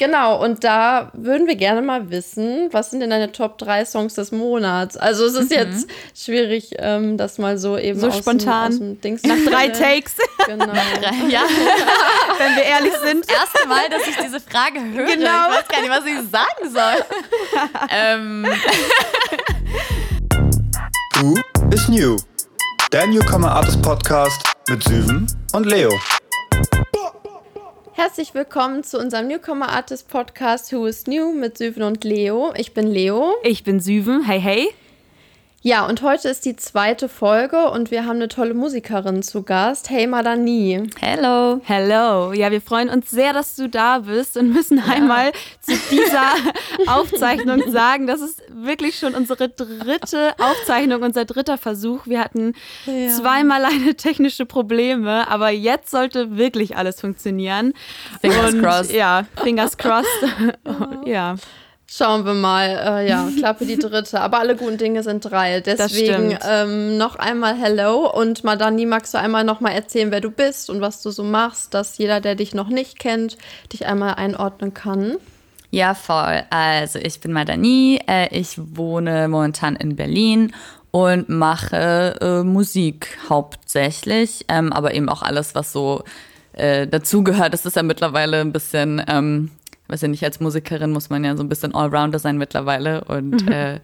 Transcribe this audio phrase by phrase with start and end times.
[0.00, 4.14] Genau, und da würden wir gerne mal wissen, was sind denn deine Top 3 Songs
[4.14, 4.96] des Monats?
[4.96, 5.56] Also es ist mhm.
[5.58, 9.36] jetzt schwierig, ähm, das mal so eben so aus spontan dem, aus dem Dings nach
[9.46, 10.16] drei Takes.
[10.46, 10.72] Genau.
[11.28, 11.42] ja,
[12.38, 13.28] wenn wir ehrlich sind.
[13.28, 15.06] Das erste Mal, dass ich diese Frage höre.
[15.06, 15.50] Genau.
[15.50, 17.04] Ich weiß gar nicht, was ich sagen soll.
[17.90, 18.46] ähm.
[21.20, 21.34] Who
[21.72, 22.16] is New?
[22.90, 25.92] Der Newcomer Artist Podcast mit Süven und Leo.
[28.02, 32.50] Herzlich willkommen zu unserem Newcomer Artist Podcast Who is New mit Süven und Leo.
[32.56, 33.34] Ich bin Leo.
[33.42, 34.24] Ich bin Süven.
[34.24, 34.68] Hey, hey.
[35.62, 39.90] Ja, und heute ist die zweite Folge und wir haben eine tolle Musikerin zu Gast.
[39.90, 40.88] Hey Madani.
[40.98, 41.60] Hello.
[41.64, 42.32] Hello.
[42.32, 44.84] Ja, wir freuen uns sehr, dass du da bist und müssen ja.
[44.84, 46.32] einmal zu dieser
[46.86, 52.06] Aufzeichnung sagen, das ist wirklich schon unsere dritte Aufzeichnung, unser dritter Versuch.
[52.06, 52.54] Wir hatten
[52.86, 53.08] ja.
[53.08, 57.74] zweimal eine technische Probleme, aber jetzt sollte wirklich alles funktionieren.
[58.22, 58.94] Fingers und, crossed.
[58.94, 60.08] Ja, fingers crossed.
[61.04, 61.36] ja.
[61.92, 62.68] Schauen wir mal.
[62.68, 64.20] Äh, ja, Klappe die dritte.
[64.20, 65.60] Aber alle guten Dinge sind drei.
[65.60, 68.08] Deswegen ähm, noch einmal Hello.
[68.08, 71.24] Und Madani, magst du einmal noch mal erzählen, wer du bist und was du so
[71.24, 73.36] machst, dass jeder, der dich noch nicht kennt,
[73.72, 75.16] dich einmal einordnen kann?
[75.72, 76.44] Ja, voll.
[76.50, 78.00] Also ich bin Madani.
[78.06, 80.54] Äh, ich wohne momentan in Berlin
[80.92, 86.04] und mache äh, Musik hauptsächlich, ähm, aber eben auch alles, was so
[86.52, 87.52] äh, dazugehört.
[87.52, 89.50] Das ist ja mittlerweile ein bisschen ähm,
[89.90, 93.46] weiß ja nicht, als Musikerin muss man ja so ein bisschen Allrounder sein mittlerweile und
[93.46, 93.52] mhm.
[93.52, 93.80] äh,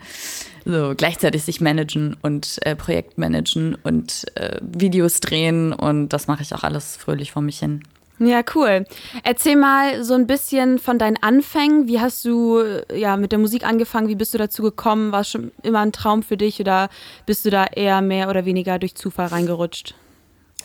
[0.65, 6.43] so gleichzeitig sich managen und äh, Projekt managen und äh, Videos drehen und das mache
[6.43, 7.83] ich auch alles fröhlich vor mich hin.
[8.19, 8.87] Ja, cool.
[9.25, 11.87] Erzähl mal so ein bisschen von deinen Anfängen.
[11.87, 12.63] Wie hast du
[12.95, 14.09] ja mit der Musik angefangen?
[14.09, 15.13] Wie bist du dazu gekommen?
[15.13, 16.89] War es schon immer ein Traum für dich oder
[17.27, 19.95] bist du da eher mehr oder weniger durch Zufall reingerutscht?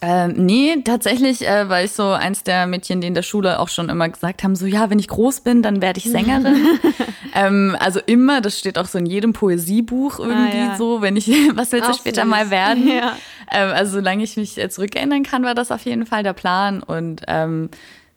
[0.04, 3.70] Ähm, nee, tatsächlich äh, war ich so eins der Mädchen, die in der Schule auch
[3.70, 6.80] schon immer gesagt haben, so ja, wenn ich groß bin, dann werde ich Sängerin.
[7.36, 10.76] ähm, also immer, das steht auch so in jedem Poesiebuch ah, irgendwie ah, ja.
[10.76, 12.88] so, wenn ich, was willst du später mal werden?
[12.88, 13.16] Ja.
[13.52, 17.22] Ähm, also solange ich mich zurückerinnern kann, war das auf jeden Fall der Plan und
[17.28, 17.70] ähm,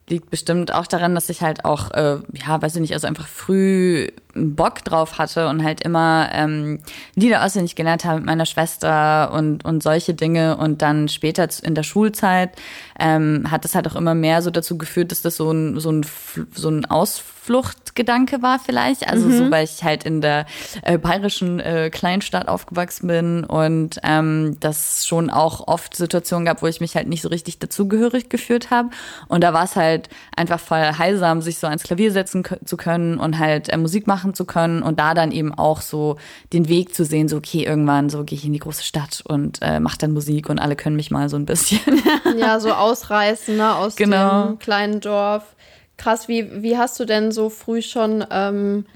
[0.09, 3.27] liegt bestimmt auch daran, dass ich halt auch, äh, ja, weiß ich nicht, also einfach
[3.27, 6.81] früh Bock drauf hatte und halt immer ähm,
[7.15, 10.57] Lieder auswendig gelernt habe mit meiner Schwester und, und solche Dinge.
[10.57, 12.53] Und dann später in der Schulzeit
[12.99, 15.91] ähm, hat das halt auch immer mehr so dazu geführt, dass das so ein, so
[15.91, 16.07] ein,
[16.55, 19.09] so ein Ausfluchtgedanke war vielleicht.
[19.09, 19.39] Also mhm.
[19.39, 20.47] so, weil ich halt in der
[20.83, 26.67] äh, bayerischen äh, Kleinstadt aufgewachsen bin und ähm, das schon auch oft Situationen gab, wo
[26.67, 28.91] ich mich halt nicht so richtig dazugehörig geführt habe.
[29.29, 33.19] Und da war es halt einfach voll heilsam, sich so ans Klavier setzen zu können
[33.19, 36.17] und halt äh, Musik machen machen zu können und da dann eben auch so
[36.53, 39.59] den Weg zu sehen, so okay, irgendwann so gehe ich in die große Stadt und
[39.61, 41.81] äh, mache dann Musik und alle können mich mal so ein bisschen.
[42.39, 44.47] ja, so ausreißen ne, aus genau.
[44.47, 45.55] dem kleinen Dorf.
[45.97, 48.87] Krass, wie, wie hast du denn so früh schon ähm,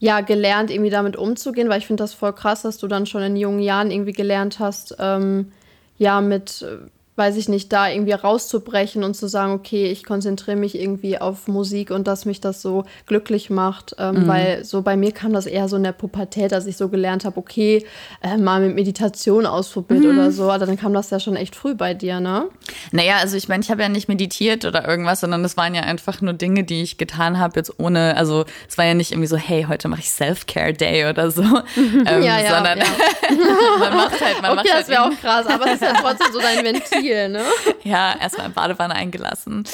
[0.00, 1.68] ja, gelernt, irgendwie damit umzugehen?
[1.68, 4.58] Weil ich finde das voll krass, dass du dann schon in jungen Jahren irgendwie gelernt
[4.58, 5.52] hast, ähm,
[5.96, 6.78] ja, mit äh,
[7.14, 11.46] weiß ich nicht, da irgendwie rauszubrechen und zu sagen, okay, ich konzentriere mich irgendwie auf
[11.46, 13.94] Musik und dass mich das so glücklich macht.
[13.98, 14.28] Ähm, mhm.
[14.28, 17.26] Weil so bei mir kam das eher so in der Pubertät, dass ich so gelernt
[17.26, 17.84] habe, okay,
[18.22, 20.10] äh, mal mit Meditation ausprobiert mhm.
[20.10, 20.50] oder so.
[20.50, 22.46] Aber dann kam das ja schon echt früh bei dir, ne?
[22.92, 25.82] Naja, also ich meine, ich habe ja nicht meditiert oder irgendwas, sondern das waren ja
[25.82, 29.28] einfach nur Dinge, die ich getan habe, jetzt ohne, also es war ja nicht irgendwie
[29.28, 31.42] so, hey, heute mache ich Self-Care-Day oder so.
[31.76, 32.84] ähm, ja, ja, sondern ja.
[33.78, 34.80] man macht halt, man okay, macht halt.
[34.80, 37.42] das wäre auch krass, aber es ist ja trotzdem so dein Ventil viel, ne?
[37.84, 39.64] ja, erstmal in Badewanne eingelassen.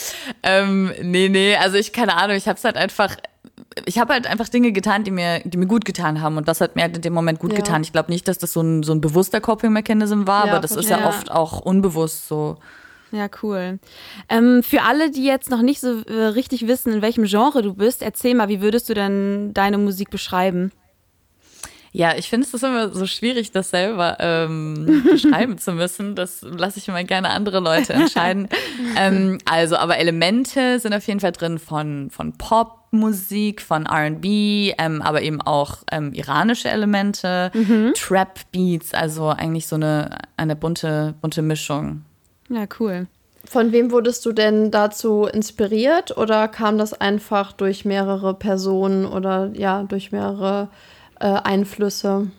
[0.43, 3.17] Ähm, nee, nee, also ich, keine Ahnung, ich habe es halt einfach
[3.85, 6.37] ich habe halt einfach Dinge getan, die mir, die mir gut getan haben.
[6.37, 7.59] Und das hat mir halt in dem Moment gut ja.
[7.59, 7.83] getan.
[7.83, 10.73] Ich glaube nicht, dass das so ein, so ein bewusster Coping-Mechanism war, ja, aber das
[10.73, 12.57] ist ja, ja, oft auch unbewusst so.
[13.11, 13.79] Ja, cool.
[14.29, 17.75] Ähm, für alle, die jetzt noch nicht so äh, richtig wissen, in welchem Genre du
[17.75, 20.73] bist, erzähl mal, wie würdest du denn deine Musik beschreiben?
[21.93, 26.15] Ja, ich finde es ist immer so schwierig, das selber ähm, beschreiben zu müssen.
[26.15, 28.49] Das lasse ich immer gerne andere Leute entscheiden.
[28.97, 34.25] ähm, also, aber Elemente sind auf jeden Fall drin von, von Popmusik, von RB,
[34.79, 37.93] ähm, aber eben auch ähm, iranische Elemente, mhm.
[37.95, 42.05] Trap-Beats, also eigentlich so eine, eine bunte, bunte Mischung.
[42.51, 43.07] Ja, cool.
[43.45, 49.51] Von wem wurdest du denn dazu inspiriert oder kam das einfach durch mehrere Personen oder
[49.55, 52.31] ja, durch mehrere äh, Einflüsse?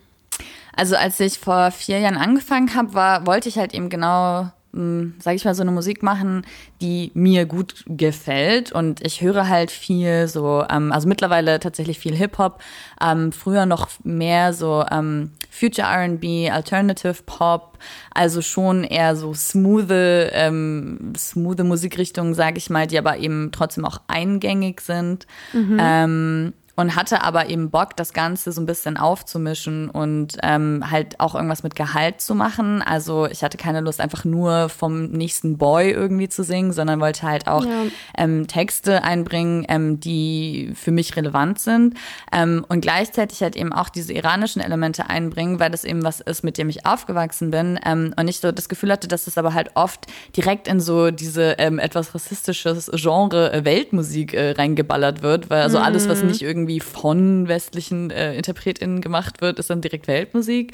[0.76, 5.36] Also als ich vor vier Jahren angefangen habe, war, wollte ich halt eben genau sage
[5.36, 6.46] ich mal, so eine Musik machen,
[6.80, 8.72] die mir gut gefällt.
[8.72, 12.62] Und ich höre halt viel so, ähm, also mittlerweile tatsächlich viel Hip-Hop,
[13.04, 17.80] ähm, früher noch mehr so ähm, Future RB, Alternative Pop,
[18.14, 23.86] also schon eher so smooth, ähm, smooth Musikrichtungen, sage ich mal, die aber eben trotzdem
[23.86, 25.26] auch eingängig sind.
[25.52, 25.78] Mhm.
[25.82, 31.20] Ähm, und hatte aber eben Bock, das Ganze so ein bisschen aufzumischen und ähm, halt
[31.20, 32.82] auch irgendwas mit Gehalt zu machen.
[32.82, 37.24] Also ich hatte keine Lust, einfach nur vom nächsten Boy irgendwie zu singen, sondern wollte
[37.24, 37.84] halt auch ja.
[38.18, 41.98] ähm, Texte einbringen, ähm, die für mich relevant sind
[42.32, 46.46] ähm, und gleichzeitig halt eben auch diese iranischen Elemente einbringen, weil das eben was ist,
[46.46, 49.54] mit dem ich aufgewachsen bin ähm, und ich so das Gefühl hatte, dass es aber
[49.54, 55.50] halt oft direkt in so diese ähm, etwas rassistisches Genre äh, Weltmusik äh, reingeballert wird,
[55.50, 55.84] weil also mhm.
[55.84, 60.74] alles, was nicht irgendwie irgendwie von westlichen äh, InterpretInnen gemacht wird, ist dann direkt Weltmusik.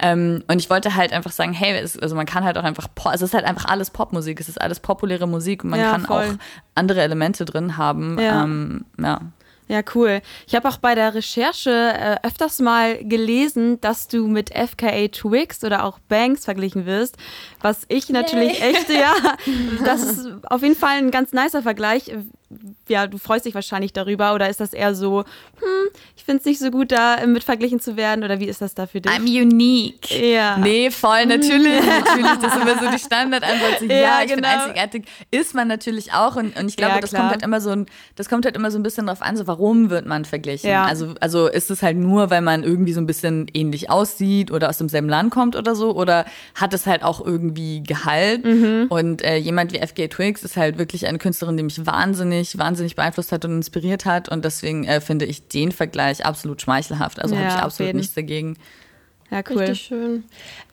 [0.00, 2.88] Ähm, und ich wollte halt einfach sagen, hey, es, also man kann halt auch einfach,
[3.04, 5.92] also es ist halt einfach alles Popmusik, es ist alles populäre Musik und man ja,
[5.92, 6.24] kann voll.
[6.24, 6.34] auch
[6.74, 8.18] andere Elemente drin haben.
[8.18, 8.44] Ja.
[8.44, 9.20] Ähm, ja.
[9.68, 10.20] Ja, cool.
[10.46, 15.64] Ich habe auch bei der Recherche äh, öfters mal gelesen, dass du mit FKA Twigs
[15.64, 17.16] oder auch Banks verglichen wirst,
[17.60, 18.74] was ich natürlich Yay.
[18.74, 19.14] echt, ja,
[19.84, 22.10] das ist auf jeden Fall ein ganz nicer Vergleich
[22.88, 25.81] ja, du freust dich wahrscheinlich darüber oder ist das eher so, hm,
[26.16, 28.74] ich finde es nicht so gut, da mit verglichen zu werden oder wie ist das
[28.74, 29.10] da für dich?
[29.10, 30.10] I'm unique.
[30.10, 30.58] Ja.
[30.58, 32.38] Nee, voll, natürlich, natürlich.
[32.40, 33.82] Das ist immer so die Standardantwort.
[33.82, 34.36] Ja, ja, ich genau.
[34.36, 35.04] bin einzigartig.
[35.30, 37.86] Ist man natürlich auch und, und ich glaube, ja, das kommt halt immer so ein,
[38.16, 40.68] das kommt halt immer so ein bisschen drauf an, so warum wird man verglichen?
[40.68, 40.84] Ja.
[40.84, 44.68] Also, also ist es halt nur, weil man irgendwie so ein bisschen ähnlich aussieht oder
[44.68, 48.44] aus demselben Land kommt oder so oder hat es halt auch irgendwie Gehalt?
[48.44, 48.86] Mhm.
[48.88, 52.82] Und äh, jemand wie FG Twigs ist halt wirklich eine Künstlerin, die mich wahnsinnig, wahnsinnig
[52.82, 54.28] wahnsinnig beeinflusst hat und inspiriert hat.
[54.28, 57.20] Und deswegen äh, finde ich den Vergleich absolut schmeichelhaft.
[57.20, 58.56] Also ja, habe ich absolut nichts dagegen.
[59.32, 59.58] Ja, cool.
[59.58, 60.24] Richtig schön.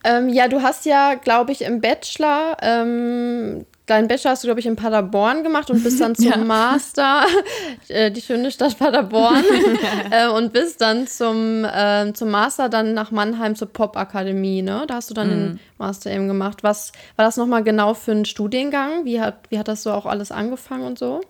[0.04, 4.60] Ähm, ja, du hast ja, glaube ich, im Bachelor, ähm, deinen Bachelor hast du, glaube
[4.60, 6.38] ich, in Paderborn gemacht und bist dann zum ja.
[6.38, 7.26] Master,
[7.88, 9.44] äh, die schöne Stadt Paderborn,
[10.12, 14.84] äh, und bist dann zum, äh, zum Master dann nach Mannheim zur Popakademie, ne?
[14.88, 15.32] Da hast du dann mhm.
[15.32, 16.62] den Master eben gemacht.
[16.62, 19.06] Was war das nochmal genau für ein Studiengang?
[19.06, 21.22] Wie hat, wie hat das so auch alles angefangen und so?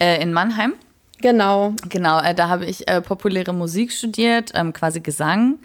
[0.00, 0.74] Äh, in Mannheim.
[1.20, 1.74] Genau.
[1.88, 5.58] Genau, äh, da habe ich äh, populäre Musik studiert, ähm, quasi Gesang.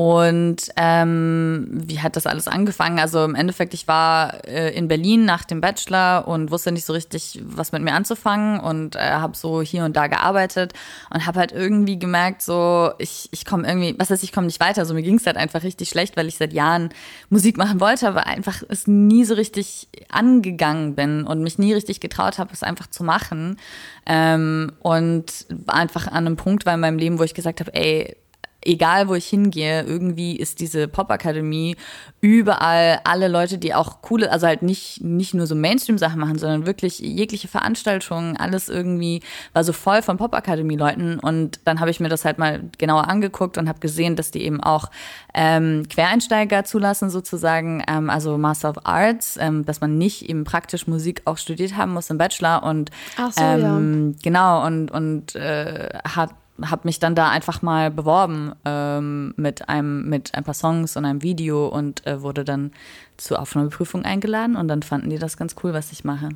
[0.00, 2.98] Und ähm, wie hat das alles angefangen?
[2.98, 6.94] Also im Endeffekt, ich war äh, in Berlin nach dem Bachelor und wusste nicht so
[6.94, 10.72] richtig, was mit mir anzufangen und äh, habe so hier und da gearbeitet
[11.12, 14.58] und habe halt irgendwie gemerkt, so ich, ich komme irgendwie, was heißt, ich komme nicht
[14.58, 14.86] weiter.
[14.86, 16.88] So mir ging es halt einfach richtig schlecht, weil ich seit Jahren
[17.28, 22.00] Musik machen wollte, aber einfach es nie so richtig angegangen bin und mich nie richtig
[22.00, 23.58] getraut habe, es einfach zu machen.
[24.06, 28.16] Ähm, und einfach an einem Punkt war in meinem Leben, wo ich gesagt habe, ey,
[28.62, 31.76] egal wo ich hingehe, irgendwie ist diese Popakademie
[32.20, 36.66] überall alle Leute, die auch coole, also halt nicht, nicht nur so Mainstream-Sachen machen, sondern
[36.66, 39.22] wirklich jegliche Veranstaltungen, alles irgendwie
[39.54, 41.18] war so voll von Popakademie-Leuten.
[41.18, 44.42] Und dann habe ich mir das halt mal genauer angeguckt und habe gesehen, dass die
[44.42, 44.90] eben auch
[45.32, 50.86] ähm, Quereinsteiger zulassen, sozusagen, ähm, also Master of Arts, ähm, dass man nicht eben praktisch
[50.86, 52.62] Musik auch studiert haben muss im Bachelor.
[52.64, 53.56] Und so, ja.
[53.56, 56.30] Ähm, genau, und, und äh, hat
[56.68, 61.04] habe mich dann da einfach mal beworben ähm, mit einem mit ein paar Songs und
[61.04, 62.72] einem Video und äh, wurde dann
[63.16, 66.30] zur Aufnahmeprüfung eingeladen und dann fanden die das ganz cool, was ich mache.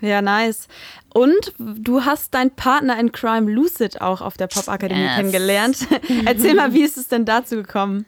[0.00, 0.68] Ja, nice.
[1.12, 5.16] Und du hast deinen Partner in Crime Lucid auch auf der Popakademie yes.
[5.16, 5.86] kennengelernt.
[6.24, 8.06] Erzähl mal, wie ist es denn dazu gekommen?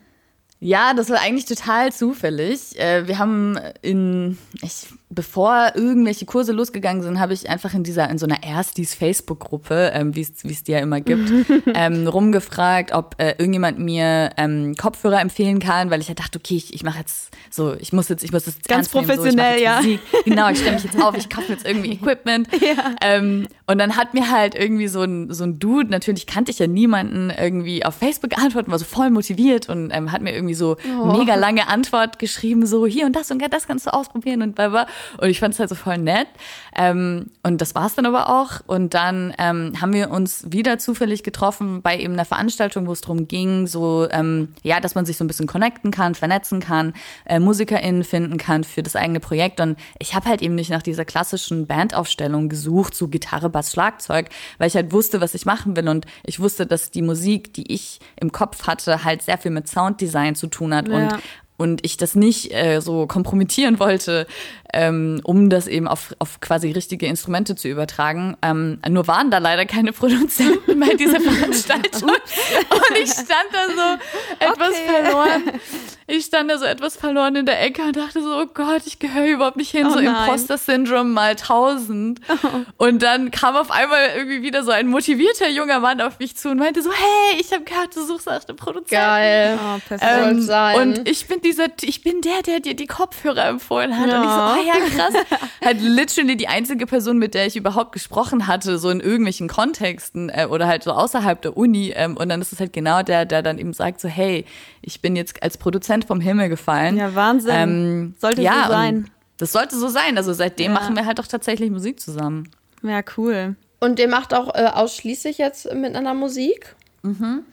[0.63, 2.79] Ja, das war eigentlich total zufällig.
[2.79, 8.11] Äh, wir haben in, ich, bevor irgendwelche Kurse losgegangen sind, habe ich einfach in dieser,
[8.11, 11.33] in so einer Erstis Facebook-Gruppe, ähm, wie es die ja immer gibt,
[11.75, 16.57] ähm, rumgefragt, ob äh, irgendjemand mir ähm, Kopfhörer empfehlen kann, weil ich ja dachte, okay,
[16.57, 19.77] ich, ich mache jetzt so, ich muss jetzt, ich muss jetzt ganz professionell, so, ja.
[19.79, 20.01] Musik.
[20.27, 22.49] Genau, ich stelle mich jetzt auf, ich kaufe jetzt irgendwie Equipment.
[22.61, 22.95] Ja.
[23.01, 26.59] Ähm, und dann hat mir halt irgendwie so ein, so ein Dude, natürlich kannte ich
[26.59, 30.50] ja niemanden, irgendwie auf Facebook geantwortet, war so voll motiviert und ähm, hat mir irgendwie
[30.51, 31.17] irgendwie so oh.
[31.17, 34.87] mega lange Antwort geschrieben, so hier und das und das kannst du ausprobieren und bla
[35.19, 36.29] Und ich fand es halt so voll nett.
[36.77, 38.61] Ähm, und das war es dann aber auch.
[38.67, 43.01] Und dann ähm, haben wir uns wieder zufällig getroffen bei eben einer Veranstaltung, wo es
[43.01, 46.93] darum ging, so, ähm, ja, dass man sich so ein bisschen connecten kann, vernetzen kann,
[47.25, 49.61] äh, MusikerInnen finden kann für das eigene Projekt.
[49.61, 54.29] Und ich habe halt eben nicht nach dieser klassischen Bandaufstellung gesucht, so Gitarre, Bass, Schlagzeug,
[54.59, 55.89] weil ich halt wusste, was ich machen will.
[55.89, 59.69] Und ich wusste, dass die Musik, die ich im Kopf hatte, halt sehr viel mit
[59.69, 60.89] Sounddesign zu tun hat.
[60.89, 60.95] Ja.
[60.95, 61.23] Und
[61.61, 64.27] und ich das nicht äh, so kompromittieren wollte,
[64.73, 68.37] ähm, um das eben auf, auf quasi richtige Instrumente zu übertragen.
[68.41, 74.47] Ähm, nur waren da leider keine Produzenten bei dieser Veranstaltung und ich stand da so
[74.47, 75.05] etwas okay.
[75.05, 75.43] verloren
[76.11, 78.99] ich stand da so etwas verloren in der Ecke und dachte so, oh Gott, ich
[78.99, 82.21] gehöre überhaupt nicht hin, oh so Imposter-Syndrom mal tausend.
[82.29, 82.85] Oh.
[82.85, 86.51] Und dann kam auf einmal irgendwie wieder so ein motivierter junger Mann auf mich zu
[86.51, 88.91] und meinte so, hey, ich habe gehört, du suchst nach einem Produzenten.
[88.91, 89.59] Geil.
[89.63, 90.13] Oh, perfekt.
[90.13, 90.81] Ähm.
[90.81, 94.09] Und ich bin dieser, ich bin der, der dir die Kopfhörer empfohlen hat.
[94.09, 94.21] Ja.
[94.21, 95.41] Und ich so, oh ja, krass.
[95.65, 100.29] halt literally die einzige Person, mit der ich überhaupt gesprochen hatte, so in irgendwelchen Kontexten
[100.29, 101.93] äh, oder halt so außerhalb der Uni.
[101.95, 104.45] Ähm, und dann ist es halt genau der, der dann eben sagt so, hey,
[104.83, 106.97] ich bin jetzt als Produzent vom Himmel gefallen.
[106.97, 107.55] Ja, Wahnsinn.
[107.55, 109.11] Ähm, sollte ja, so sein.
[109.39, 110.17] Das sollte so sein.
[110.17, 110.79] Also seitdem ja.
[110.79, 112.49] machen wir halt auch tatsächlich Musik zusammen.
[112.83, 113.57] Ja, cool.
[113.81, 116.77] Und der macht auch äh, ausschließlich jetzt miteinander Musik?
[117.03, 117.45] Mhm.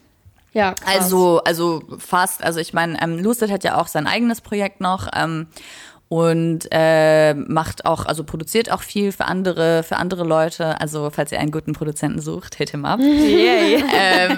[0.53, 0.95] Ja, krass.
[0.95, 2.43] Also, also fast.
[2.43, 5.07] Also ich meine, ähm, Lucid hat ja auch sein eigenes Projekt noch.
[5.13, 5.47] Ähm,
[6.09, 10.79] und äh, macht auch, also produziert auch viel für andere, für andere Leute.
[10.79, 12.99] Also falls ihr einen guten Produzenten sucht, hit him up.
[13.01, 13.83] Yay.
[13.93, 14.37] ähm,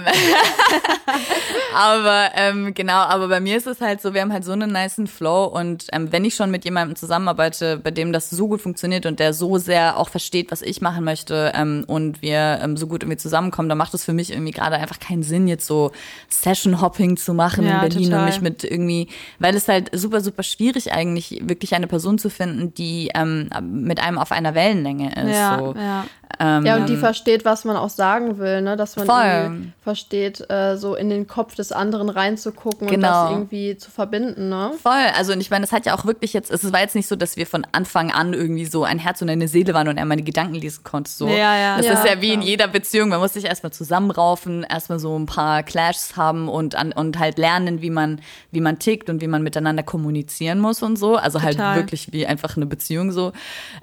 [1.75, 4.71] aber ähm, genau, aber bei mir ist es halt so, wir haben halt so einen
[4.71, 8.61] niceen Flow und ähm, wenn ich schon mit jemandem zusammenarbeite, bei dem das so gut
[8.61, 12.77] funktioniert und der so sehr auch versteht, was ich machen möchte ähm, und wir ähm,
[12.77, 15.67] so gut irgendwie zusammenkommen, dann macht es für mich irgendwie gerade einfach keinen Sinn, jetzt
[15.67, 15.91] so
[16.29, 18.19] Session-Hopping zu machen ja, in Berlin total.
[18.19, 19.07] und mich mit irgendwie,
[19.37, 23.49] weil es halt super, super schwierig eigentlich wirklich wirklich eine Person zu finden, die ähm,
[23.61, 25.35] mit einem auf einer Wellenlänge ist.
[25.35, 25.75] Ja, so.
[25.75, 26.05] ja.
[26.39, 28.77] Ähm, ja, und die versteht, was man auch sagen will, ne?
[28.77, 32.95] Dass man versteht, äh, so in den Kopf des anderen reinzugucken genau.
[32.95, 33.31] und das genau.
[33.31, 34.71] irgendwie zu verbinden, ne?
[34.81, 34.93] Voll.
[35.17, 37.15] Also, und ich meine, das hat ja auch wirklich jetzt, es war jetzt nicht so,
[37.15, 40.05] dass wir von Anfang an irgendwie so ein Herz und eine Seele waren und er
[40.05, 41.09] meine Gedanken lesen konnte.
[41.11, 41.27] So.
[41.27, 41.77] Ja, ja.
[41.77, 42.33] Das ja, ist ja wie klar.
[42.35, 43.09] in jeder Beziehung.
[43.09, 47.37] Man muss sich erstmal zusammenraufen, erstmal so ein paar Clashs haben und, an, und halt
[47.37, 48.21] lernen, wie man,
[48.51, 51.15] wie man tickt und wie man miteinander kommunizieren muss und so.
[51.15, 51.77] Also halt Total.
[51.77, 53.33] wirklich wie einfach eine Beziehung so.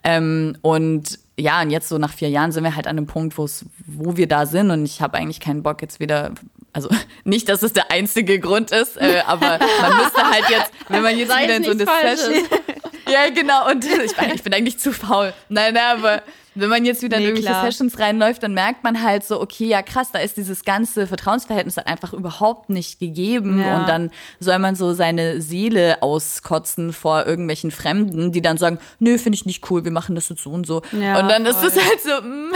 [0.04, 3.36] Ähm, und ja, und jetzt so nach vier Jahren sind wir halt an einem Punkt,
[3.36, 6.32] wo wir da sind und ich habe eigentlich keinen Bock jetzt wieder,
[6.72, 6.88] also
[7.24, 11.16] nicht, dass es der einzige Grund ist, äh, aber man müsste halt jetzt, wenn man
[11.16, 12.44] jetzt Sei wieder in so eine Session.
[13.12, 15.32] ja, genau, und ich, ich bin eigentlich zu faul.
[15.48, 16.22] Nein, nein, aber
[16.56, 17.70] wenn man jetzt wieder nee, in irgendwelche klar.
[17.70, 21.76] Sessions reinläuft, dann merkt man halt so, okay, ja krass, da ist dieses ganze Vertrauensverhältnis
[21.76, 23.60] halt einfach überhaupt nicht gegeben.
[23.60, 23.80] Ja.
[23.80, 24.10] Und dann
[24.40, 29.44] soll man so seine Seele auskotzen vor irgendwelchen Fremden, die dann sagen, nö, finde ich
[29.44, 30.80] nicht cool, wir machen das jetzt so und so.
[30.92, 31.68] Ja, und dann voll.
[31.68, 32.52] ist es halt so, mm,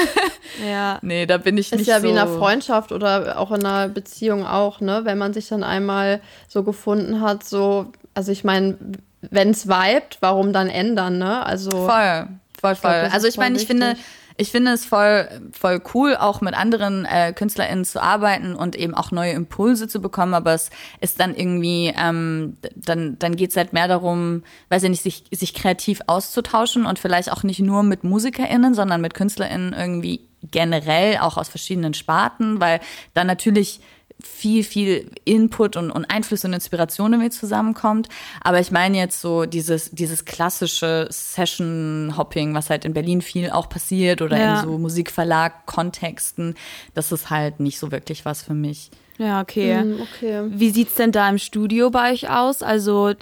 [0.67, 0.99] ja.
[1.03, 1.93] nee, da bin ich ist nicht so.
[1.93, 5.03] Ist ja wie in einer Freundschaft oder auch in einer Beziehung auch, ne?
[5.05, 8.79] Wenn man sich dann einmal so gefunden hat, so, also ich meine,
[9.23, 11.45] wenn es vibet, warum dann ändern, ne?
[11.45, 11.71] Also.
[11.71, 12.29] Voll.
[12.61, 12.91] Voll, voll.
[12.93, 13.97] Ich glaub, also ich meine, ich finde,
[14.41, 18.95] ich finde es voll, voll cool, auch mit anderen äh, KünstlerInnen zu arbeiten und eben
[18.95, 23.57] auch neue Impulse zu bekommen, aber es ist dann irgendwie, ähm, dann, dann geht es
[23.57, 27.83] halt mehr darum, weiß ich nicht, sich, sich kreativ auszutauschen und vielleicht auch nicht nur
[27.83, 32.81] mit MusikerInnen, sondern mit KünstlerInnen irgendwie generell, auch aus verschiedenen Sparten, weil
[33.13, 33.81] dann natürlich
[34.23, 38.09] viel, viel Input und, und Einfluss und Inspiration irgendwie zusammenkommt.
[38.43, 43.69] Aber ich meine jetzt so dieses, dieses klassische Session-Hopping, was halt in Berlin viel auch
[43.69, 44.61] passiert oder ja.
[44.61, 46.55] in so Musikverlag-Kontexten,
[46.95, 48.91] das ist halt nicht so wirklich was für mich.
[49.21, 49.85] Ja, okay.
[49.85, 50.45] Mm, okay.
[50.49, 52.63] Wie sieht's denn da im Studio bei euch aus?
[52.63, 53.13] Also,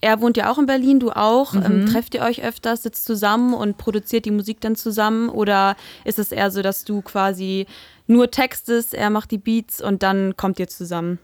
[0.00, 1.52] er wohnt ja auch in Berlin, du auch.
[1.52, 1.62] Mhm.
[1.64, 5.28] Ähm, trefft ihr euch öfters, sitzt zusammen und produziert die Musik dann zusammen?
[5.28, 7.66] Oder ist es eher so, dass du quasi
[8.08, 11.18] nur textest, er macht die Beats und dann kommt ihr zusammen?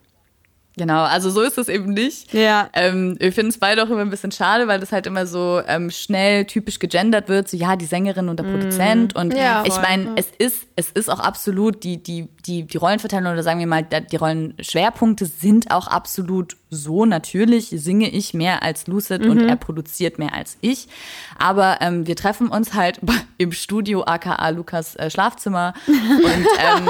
[0.76, 2.32] Genau, also so ist es eben nicht.
[2.34, 2.68] Ja.
[2.72, 5.60] Ähm, wir finden es beide auch immer ein bisschen schade, weil das halt immer so
[5.68, 8.50] ähm, schnell typisch gegendert wird, so ja, die Sängerin und der mm.
[8.50, 9.14] Produzent.
[9.14, 13.32] Und ja, ich meine, es ist, es ist auch absolut, die, die, die, die Rollenverteilung
[13.32, 17.04] oder sagen wir mal, die Rollenschwerpunkte sind auch absolut so.
[17.04, 19.30] Natürlich singe ich mehr als Lucid mhm.
[19.30, 20.88] und er produziert mehr als ich.
[21.38, 23.00] Aber ähm, wir treffen uns halt
[23.38, 25.74] im Studio, aka Lukas äh, Schlafzimmer.
[25.86, 26.88] und, ähm,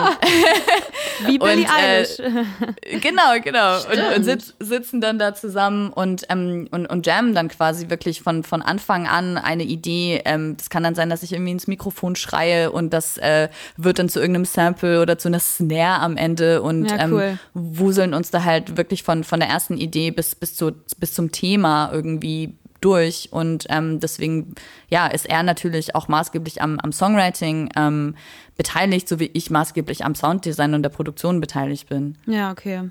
[1.26, 2.18] Wie Billie Eilish.
[2.18, 7.34] Äh, genau, genau und, und sitz, sitzen dann da zusammen und, ähm, und, und jammen
[7.34, 10.22] dann quasi wirklich von, von Anfang an eine Idee.
[10.24, 13.98] Ähm, das kann dann sein, dass ich irgendwie ins Mikrofon schreie und das äh, wird
[13.98, 17.22] dann zu irgendeinem Sample oder zu einer Snare am Ende und ja, ähm, cool.
[17.22, 21.14] ähm, wuseln uns da halt wirklich von, von der ersten Idee bis, bis, zu, bis
[21.14, 23.28] zum Thema irgendwie durch.
[23.32, 24.54] Und ähm, deswegen,
[24.88, 28.14] ja, ist er natürlich auch maßgeblich am, am Songwriting ähm,
[28.56, 32.16] beteiligt, so wie ich maßgeblich am Sounddesign und der Produktion beteiligt bin.
[32.26, 32.90] Ja, okay.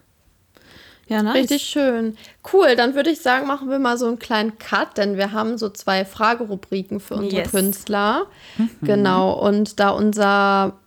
[1.08, 1.36] Ja, nice.
[1.36, 2.18] Richtig schön.
[2.52, 5.58] Cool, dann würde ich sagen, machen wir mal so einen kleinen Cut, denn wir haben
[5.58, 7.52] so zwei Fragerubriken für unsere yes.
[7.52, 8.28] Künstler.
[8.58, 8.70] Mhm.
[8.82, 10.80] Genau, und da unser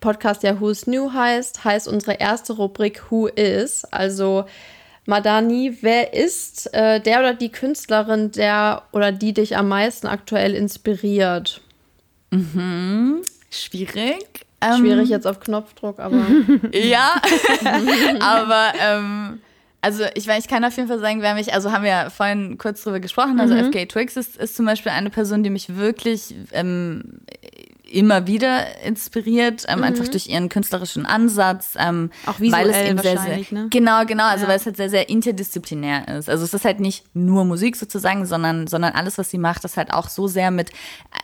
[0.00, 3.84] Podcast ja Who's New heißt, heißt unsere erste Rubrik Who Is.
[3.86, 4.44] Also
[5.06, 10.54] Madani, wer ist äh, der oder die Künstlerin, der oder die dich am meisten aktuell
[10.54, 11.60] inspiriert?
[12.30, 13.22] Mhm.
[13.50, 14.46] Schwierig.
[14.76, 16.24] Schwierig ähm, jetzt auf Knopfdruck, aber.
[16.72, 17.20] ja,
[18.20, 19.40] aber ähm,
[19.82, 22.56] also ich, ich kann auf jeden Fall sagen, wer mich, also haben wir ja vorhin
[22.56, 23.70] kurz drüber gesprochen, also mhm.
[23.70, 27.20] FK Twix ist, ist zum Beispiel eine Person, die mich wirklich ähm,
[27.94, 29.84] immer wieder inspiriert, ähm, mhm.
[29.84, 31.74] einfach durch ihren künstlerischen Ansatz.
[31.78, 33.68] Ähm, Auch visuell weil es eben sehr, sehr, ne?
[33.70, 34.50] Genau, genau, also ja.
[34.50, 36.28] weil es halt sehr, sehr interdisziplinär ist.
[36.28, 39.76] Also es ist halt nicht nur Musik sozusagen, sondern, sondern alles, was sie macht, ist
[39.76, 40.70] halt auch so sehr mit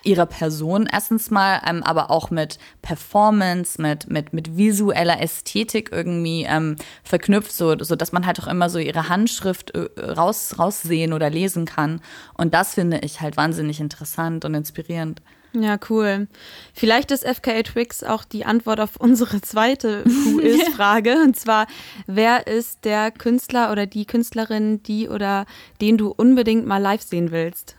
[0.04, 6.46] ihrer Person erstens mal, ähm, aber auch mit Performance, mit, mit, mit visueller Ästhetik irgendwie
[6.48, 11.12] ähm, verknüpft, so, so dass man halt auch immer so ihre Handschrift äh, raus, raussehen
[11.12, 12.00] oder lesen kann.
[12.34, 15.20] Und das finde ich halt wahnsinnig interessant und inspirierend.
[15.52, 16.28] Ja, cool.
[16.74, 21.16] Vielleicht ist FKA Twix auch die Antwort auf unsere zweite Who is-Frage.
[21.24, 21.66] Und zwar,
[22.06, 25.46] wer ist der Künstler oder die Künstlerin, die oder
[25.80, 27.76] den du unbedingt mal live sehen willst?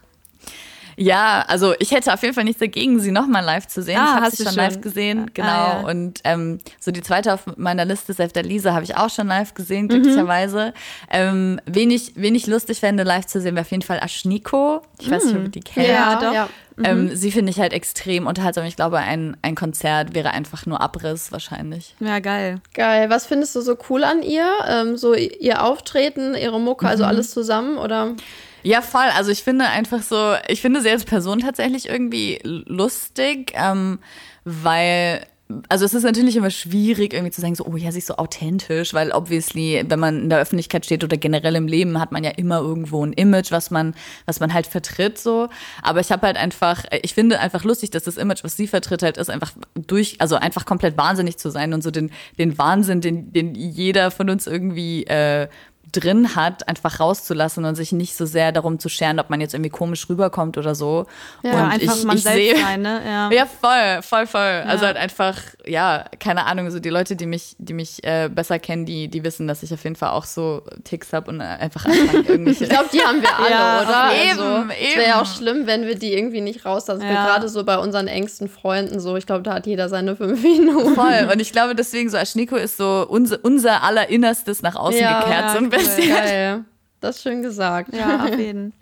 [0.97, 3.97] Ja, also ich hätte auf jeden Fall nichts dagegen, sie nochmal live zu sehen.
[3.97, 5.47] Ah, ich habe sie schon, schon live gesehen, genau.
[5.47, 5.89] Ah, ja.
[5.89, 9.53] Und ähm, so die zweite auf meiner Liste, Sefter Lisa, habe ich auch schon live
[9.53, 10.67] gesehen, glücklicherweise.
[10.67, 10.71] Mhm.
[11.09, 14.81] Ähm, wenig, wenig lustig fände, live zu sehen, wäre auf jeden Fall Aschniko.
[14.99, 15.87] Ich weiß nicht, ob ihr die kennt.
[15.87, 16.33] Ja, doch.
[16.33, 16.49] Ja.
[16.83, 17.15] Ähm, Mhm.
[17.15, 18.65] sie finde ich halt extrem unterhaltsam.
[18.65, 21.95] Ich glaube, ein, ein Konzert wäre einfach nur Abriss wahrscheinlich.
[21.99, 22.61] Ja, geil.
[22.73, 23.09] Geil.
[23.09, 24.47] Was findest du so cool an ihr?
[24.67, 28.15] Ähm, so ihr Auftreten, ihre Mucke, also alles zusammen, oder?
[28.63, 29.07] Ja, voll.
[29.17, 33.99] Also ich finde einfach so, ich finde sie als Person tatsächlich irgendwie lustig, ähm,
[34.43, 35.25] weil
[35.69, 38.17] also es ist natürlich immer schwierig, irgendwie zu sagen, so, oh ja, sie ist so
[38.17, 42.23] authentisch, weil obviously, wenn man in der Öffentlichkeit steht oder generell im Leben, hat man
[42.23, 43.93] ja immer irgendwo ein Image, was man,
[44.25, 45.49] was man halt vertritt, so.
[45.81, 49.03] Aber ich habe halt einfach, ich finde einfach lustig, dass das Image, was sie vertritt,
[49.03, 53.01] halt ist einfach durch, also einfach komplett wahnsinnig zu sein und so den, den Wahnsinn,
[53.01, 55.47] den, den jeder von uns irgendwie äh,
[55.91, 59.53] drin hat, einfach rauszulassen und sich nicht so sehr darum zu scheren, ob man jetzt
[59.53, 61.05] irgendwie komisch rüberkommt oder so.
[61.43, 63.01] Ja, und einfach ich, man ich selbst sehe, sein, ne?
[63.05, 63.29] Ja.
[63.31, 64.63] ja, voll, voll, voll.
[64.67, 65.37] Also halt einfach,
[65.71, 69.23] ja, keine Ahnung, so die Leute, die mich, die mich äh, besser kennen, die, die
[69.23, 72.65] wissen, dass ich auf jeden Fall auch so Ticks habe und äh, einfach anfange irgendwelche.
[72.65, 74.23] Ich glaube, die haben wir alle, Ja, oder?
[74.31, 75.35] eben, also, Es wäre ja auch eben.
[75.37, 77.03] schlimm, wenn wir die irgendwie nicht rauslassen.
[77.03, 77.25] Ja.
[77.25, 79.15] Gerade so bei unseren engsten Freunden so.
[79.15, 80.93] Ich glaube, da hat jeder seine fünf Minuten.
[80.93, 81.29] Voll.
[81.31, 85.41] Und ich glaube, deswegen so Aschniko ist so unser, unser allerinnerstes nach außen Ja, gekehrt,
[85.45, 86.09] ja, so ein bisschen.
[86.09, 86.65] Geil.
[86.99, 87.95] Das ist schön gesagt.
[87.95, 88.73] Ja, auf jeden.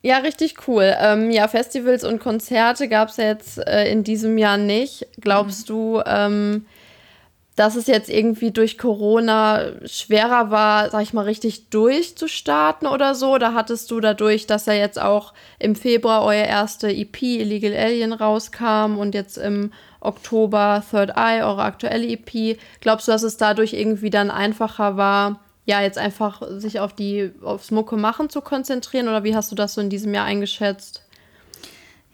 [0.00, 0.94] Ja, richtig cool.
[1.00, 5.06] Ähm, ja, Festivals und Konzerte gab es ja jetzt äh, in diesem Jahr nicht.
[5.20, 6.66] Glaubst du, ähm,
[7.56, 13.34] dass es jetzt irgendwie durch Corona schwerer war, sag ich mal, richtig durchzustarten oder so?
[13.34, 18.12] Oder hattest du dadurch, dass ja jetzt auch im Februar euer erste EP Illegal Alien
[18.12, 23.72] rauskam und jetzt im Oktober Third Eye, eure aktuelle EP, glaubst du, dass es dadurch
[23.72, 29.06] irgendwie dann einfacher war, ja, jetzt einfach sich auf die, aufs Mucke machen zu konzentrieren?
[29.06, 31.02] Oder wie hast du das so in diesem Jahr eingeschätzt?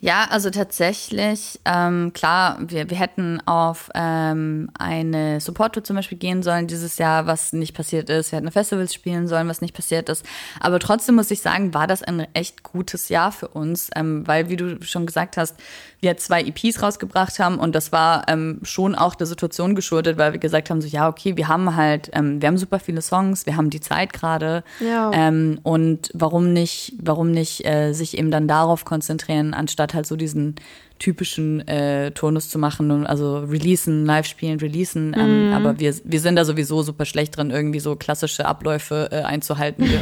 [0.00, 6.42] Ja, also tatsächlich, ähm, klar, wir, wir hätten auf ähm, eine Support-Tour zum Beispiel gehen
[6.42, 8.32] sollen dieses Jahr, was nicht passiert ist.
[8.32, 10.26] Wir hätten Festivals spielen sollen, was nicht passiert ist.
[10.58, 14.48] Aber trotzdem muss ich sagen, war das ein echt gutes Jahr für uns, ähm, weil,
[14.48, 15.56] wie du schon gesagt hast,
[16.04, 20.30] wir zwei EPs rausgebracht haben und das war ähm, schon auch der Situation geschuldet, weil
[20.32, 23.46] wir gesagt haben, so ja, okay, wir haben halt, ähm, wir haben super viele Songs,
[23.46, 25.10] wir haben die Zeit gerade Ja.
[25.12, 30.14] ähm, und warum nicht, warum nicht äh, sich eben dann darauf konzentrieren, anstatt halt so
[30.14, 30.54] diesen
[30.98, 35.14] typischen äh, Turnus zu machen, und also releasen, live spielen, releasen.
[35.18, 39.22] Ähm, aber wir, wir sind da sowieso super schlecht drin, irgendwie so klassische Abläufe äh,
[39.22, 39.84] einzuhalten.
[39.88, 40.00] Wir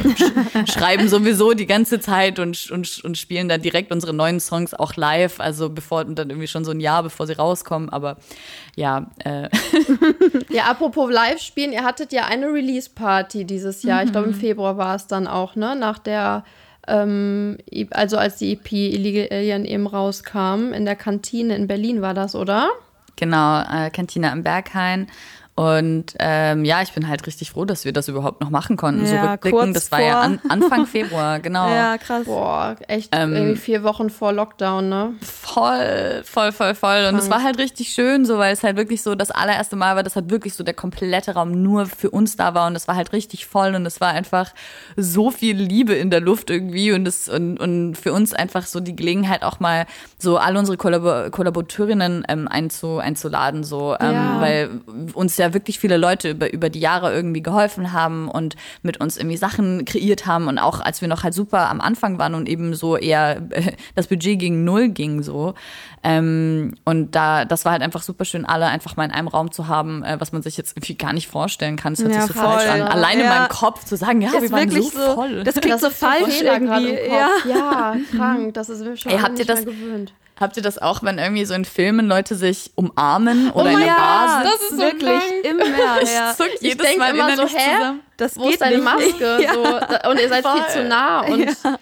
[0.65, 4.73] sch schreiben sowieso die ganze Zeit und, und, und spielen dann direkt unsere neuen Songs
[4.73, 7.89] auch live, also bevor und dann irgendwie schon so ein Jahr, bevor sie rauskommen.
[7.89, 8.17] Aber
[8.75, 9.49] ja, äh,
[10.49, 14.03] Ja, apropos Live-Spielen, ihr hattet ja eine Release-Party dieses Jahr.
[14.03, 14.33] Ich glaube, Mhm.
[14.33, 15.75] im Februar war es dann auch, ne?
[15.75, 16.43] Nach der,
[16.87, 17.57] ähm,
[17.91, 20.73] also als die EP Illegal Alien eben rauskam.
[20.73, 22.69] In der Kantine in Berlin war das, oder?
[23.15, 25.07] Genau, äh, Cantina am Berghain.
[25.55, 29.05] Und ähm, ja, ich bin halt richtig froh, dass wir das überhaupt noch machen konnten.
[29.05, 31.69] so Ja, rückblickend, kurz das war ja an, Anfang Februar, genau.
[31.69, 32.25] Ja, krass.
[32.25, 35.13] Boah, echt Ähm, irgendwie vier Wochen vor Lockdown, ne?
[35.21, 37.05] Voll, voll, voll, voll.
[37.09, 39.95] Und es war halt richtig schön, so, weil es halt wirklich so das allererste Mal
[39.95, 42.87] war, dass halt wirklich so der komplette Raum nur für uns da war und es
[42.87, 44.53] war halt richtig voll und es war einfach
[44.97, 48.79] so viel Liebe in der Luft irgendwie und es und, und für uns einfach so
[48.79, 49.85] die Gelegenheit auch mal
[50.17, 54.41] so alle unsere Kollabor Kollaboratorinnen ähm, einzu einzuladen, so, ähm, Ja.
[54.41, 54.69] weil
[55.13, 59.17] uns ja wirklich viele Leute über, über die Jahre irgendwie geholfen haben und mit uns
[59.17, 62.47] irgendwie Sachen kreiert haben und auch als wir noch halt super am Anfang waren und
[62.47, 65.55] eben so eher äh, das Budget gegen null ging so.
[66.05, 69.51] Ähm, und da, das war halt einfach super schön, alle einfach mal in einem Raum
[69.51, 71.93] zu haben, äh, was man sich jetzt irgendwie gar nicht vorstellen kann.
[71.93, 72.81] Es hört Ja, sich so falsch voll.
[72.81, 72.87] an.
[72.87, 73.35] Alleine in Ja.
[73.39, 75.43] meinem Kopf zu sagen, ja, wir ist waren wirklich so, so, voll.
[75.43, 76.89] das klingt so ist so falsch irgendwie.
[76.89, 77.27] im Ja.
[77.27, 77.45] Kopf.
[77.45, 78.53] Ja, krank.
[78.53, 80.13] Das ist mir schon Ey, habt ihr das- gewöhnt.
[80.39, 83.85] Habt ihr das auch, wenn irgendwie so in Filmen Leute sich umarmen oder Oh in
[83.85, 84.51] Bar Gott, sitzen?
[84.51, 85.43] Das ist so wirklich krank.
[85.43, 86.11] im März.
[86.13, 86.31] Ja, ja.
[86.31, 87.47] Ich zuck Ich jedes denke Mal immer so, hä?
[87.77, 87.99] zusammen.
[88.17, 88.83] Das Wo ist geht deine nicht.
[88.83, 89.37] Maske?
[89.43, 89.53] Ja.
[89.53, 90.71] So, und ihr seid viel Voll.
[90.71, 91.21] zu nah.
[91.27, 91.77] Und Ja.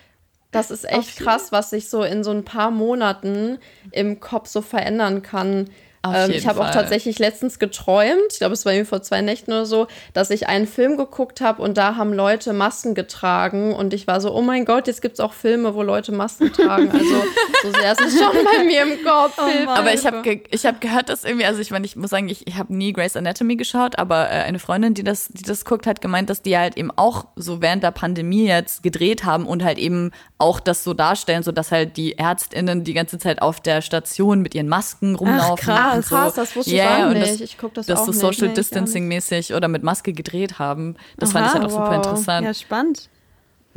[0.51, 3.57] das ist echt krass, was sich so in so ein paar Monaten
[3.91, 5.69] im Kopf so verändern kann.
[6.03, 9.51] Ähm, ich habe auch tatsächlich letztens geträumt, ich glaube, es war irgendwie vor zwei Nächten
[9.51, 13.93] oder so, dass ich einen Film geguckt habe und da haben Leute Masken getragen und
[13.93, 16.89] ich war so, oh mein Gott, jetzt gibt es auch Filme, wo Leute Masken tragen.
[16.91, 17.23] Also
[17.63, 19.39] so sehr ist es schon bei mir im Kopf.
[19.45, 19.69] Hilfe.
[19.69, 22.29] Aber ich habe ge ich hab gehört, dass irgendwie, also ich meine, ich muss sagen,
[22.29, 25.65] ich, ich habe nie Grey's Anatomy geschaut, aber äh, eine Freundin, die das, die das
[25.65, 29.45] guckt, hat gemeint, dass die halt eben auch so während der Pandemie jetzt gedreht haben
[29.45, 33.41] und halt eben auch das so darstellen, so dass halt die ÄrztInnen die ganze Zeit
[33.41, 35.55] auf der Station mit ihren Masken rumlaufen.
[35.91, 35.97] Krass.
[35.97, 36.15] und so.
[36.15, 37.33] Krass, das wusste ich Ja, auch ja, und nicht.
[37.33, 38.11] Das, Ich guck das das auch so.
[38.11, 40.95] Social ich Distancing mäßig oder mit Maske gedreht haben.
[41.17, 41.49] Das fand Aha.
[41.55, 41.95] ich halt auch super Wow.
[41.97, 42.45] interessant.
[42.45, 43.09] Ja, spannend.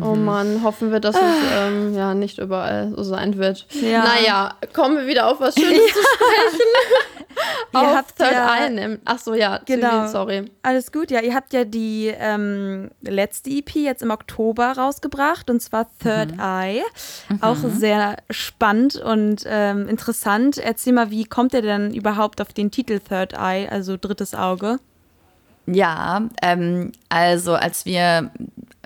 [0.02, 1.22] Oh Mann, hoffen wir, dass es
[1.56, 3.66] ähm, ja nicht überall so sein wird.
[3.80, 4.02] Ja.
[4.02, 6.60] Naja, kommen wir wieder auf was Schönes zu sprechen.
[7.74, 8.98] Ihr auf habt Third ja- Eye nehmen.
[9.04, 9.88] Ach so, ja, Genau.
[10.06, 10.50] Zivil, sorry.
[10.62, 11.20] Alles gut, ja.
[11.20, 16.82] Ihr habt ja die ähm, letzte EP jetzt im Oktober rausgebracht und zwar Third Eye.
[17.40, 20.58] Auch sehr spannend und ähm, interessant.
[20.58, 24.78] Erzähl mal, wie kommt ihr denn überhaupt auf den Titel Third Eye, also drittes Auge?
[25.66, 28.30] Ja, ähm, also als wir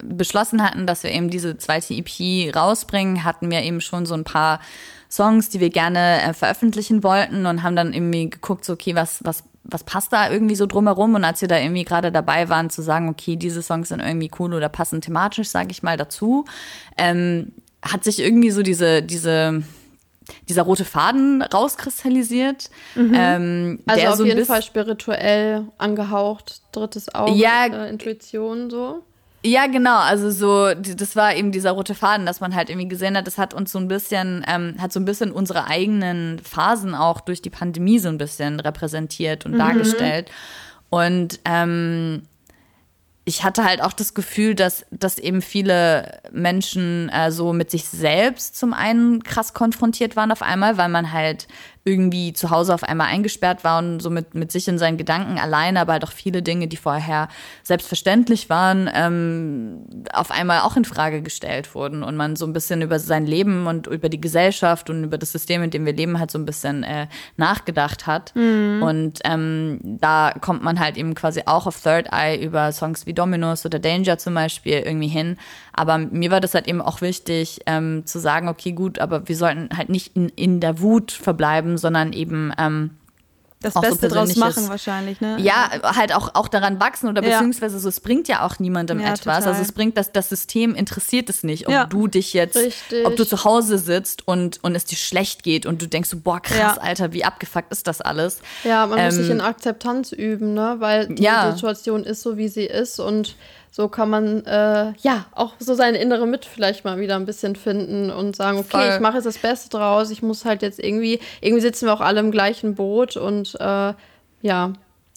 [0.03, 4.25] beschlossen hatten, dass wir eben diese zweite EP rausbringen, hatten wir eben schon so ein
[4.25, 4.61] paar
[5.11, 9.21] Songs, die wir gerne äh, veröffentlichen wollten und haben dann irgendwie geguckt, so okay, was,
[9.25, 11.15] was, was passt da irgendwie so drumherum?
[11.15, 14.31] Und als wir da irgendwie gerade dabei waren zu sagen, okay, diese Songs sind irgendwie
[14.39, 16.45] cool oder passen thematisch, sage ich mal, dazu,
[16.99, 19.63] ähm, hat sich irgendwie so diese, diese,
[20.49, 22.71] dieser rote Faden rauskristallisiert.
[22.97, 27.67] Ähm, Also auf so jeden Fall spirituell angehaucht, drittes Auge, Ja.
[27.67, 29.03] äh, Intuition so.
[29.45, 29.99] Ja, genau.
[29.99, 33.39] Also so, das war eben dieser rote Faden, dass man halt irgendwie gesehen hat, das
[33.39, 37.41] hat uns so ein bisschen, ähm, hat so ein bisschen unsere eigenen Phasen auch durch
[37.41, 40.31] die Pandemie so ein bisschen repräsentiert und dargestellt.
[40.91, 42.23] Und ähm,
[43.29, 47.85] ich hatte halt auch das Gefühl, dass, dass eben viele Menschen äh, so mit sich
[47.85, 51.47] selbst zum einen krass konfrontiert waren auf einmal, weil man halt
[51.89, 55.39] irgendwie zu Hause auf einmal eingesperrt war und so mit, mit sich in seinen Gedanken
[55.39, 57.29] alleine, aber halt auch viele Dinge, die vorher
[57.63, 62.83] selbstverständlich waren, ähm, auf einmal auch in Frage gestellt wurden und man so ein bisschen
[62.83, 66.19] über sein Leben und über die Gesellschaft und über das System, in dem wir leben,
[66.19, 68.33] halt so ein bisschen äh, nachgedacht hat.
[68.83, 73.15] Und ähm, da kommt man halt eben quasi auch auf Third Eye über Songs wie
[73.15, 75.39] Dominos oder Danger zum Beispiel irgendwie hin.
[75.79, 79.37] Aber mir war das halt eben auch wichtig ähm, zu sagen, okay, gut, aber wir
[79.37, 82.91] sollten halt nicht in, in der Wut verbleiben, sondern eben ähm,
[83.61, 84.57] Das Auch so Beste draus Persönliches.
[84.57, 85.37] machen wahrscheinlich, ne?
[85.41, 87.31] ja, halt auch, auch daran wachsen oder Ja.
[87.39, 89.39] beziehungsweise so, es bringt ja auch niemandem Ja, etwas.
[89.39, 89.49] total.
[89.49, 91.85] Also es bringt das, das System interessiert es nicht, ob Ja.
[91.87, 93.05] du dich jetzt, Richtig.
[93.05, 96.19] ob du zu Hause sitzt und, und es dir schlecht geht und du denkst so,
[96.21, 96.79] boah, krass.
[96.79, 98.41] Alter, wie abgefuckt ist das alles?
[98.63, 100.77] Ja, man muss sich Ähm, in Akzeptanz üben, ne?
[100.79, 101.23] Weil die.
[101.53, 103.35] Situation ist so, wie sie ist und
[103.79, 107.55] so kann man äh, ja auch so seine innere Mitte vielleicht mal wieder ein bisschen
[107.55, 108.91] finden und sagen, okay, Voll.
[108.95, 112.01] ich mache jetzt das Beste draus, ich muss halt jetzt irgendwie, irgendwie sitzen wir auch
[112.01, 113.95] alle im gleichen Boot und äh,
[114.43, 114.73] ja,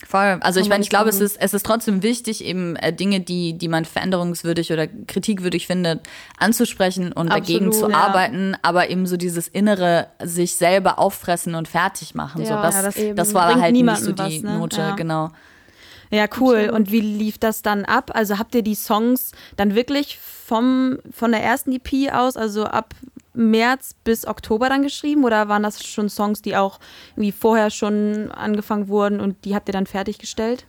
[0.08, 0.40] Voll.
[0.42, 3.54] Also ich meine, ich glaube, es ist, es ist trotzdem wichtig, eben äh, Dinge, die,
[3.58, 6.02] die man veränderungswürdig oder kritikwürdig findet,
[6.38, 8.04] anzusprechen und dagegen Absolut, zu ja.
[8.04, 12.46] arbeiten, aber eben so dieses innere sich selber auffressen und fertig machen.
[12.46, 14.58] so, Ja, das, ja, das, das war bringt halt nicht so die was, ne?
[14.58, 15.32] Note, genau.
[16.12, 16.56] Ja, cool.
[16.56, 16.72] Absolut.
[16.76, 18.12] Und wie lief das dann ab?
[18.14, 22.94] Also habt ihr die Songs dann wirklich vom, von der ersten EP aus, also ab
[23.34, 25.24] März bis Oktober dann geschrieben?
[25.24, 26.80] Oder waren das schon Songs, die auch
[27.16, 30.66] irgendwie vorher schon angefangen wurden und die habt ihr dann fertiggestellt?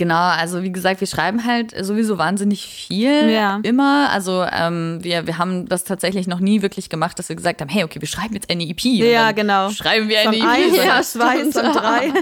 [0.00, 3.60] Genau, also wie gesagt, wir schreiben halt sowieso wahnsinnig viel Ja.
[3.62, 4.08] immer.
[4.10, 7.68] Also ähm, wir, wir haben das tatsächlich noch nie wirklich gemacht, dass wir gesagt haben,
[7.68, 8.82] hey, okay, wir schreiben jetzt eine EP.
[8.82, 9.68] Und Ja, genau.
[9.68, 10.54] Schreiben wir eine Song EP.
[10.54, 12.12] 1, sondern- ja, 2, Song 3.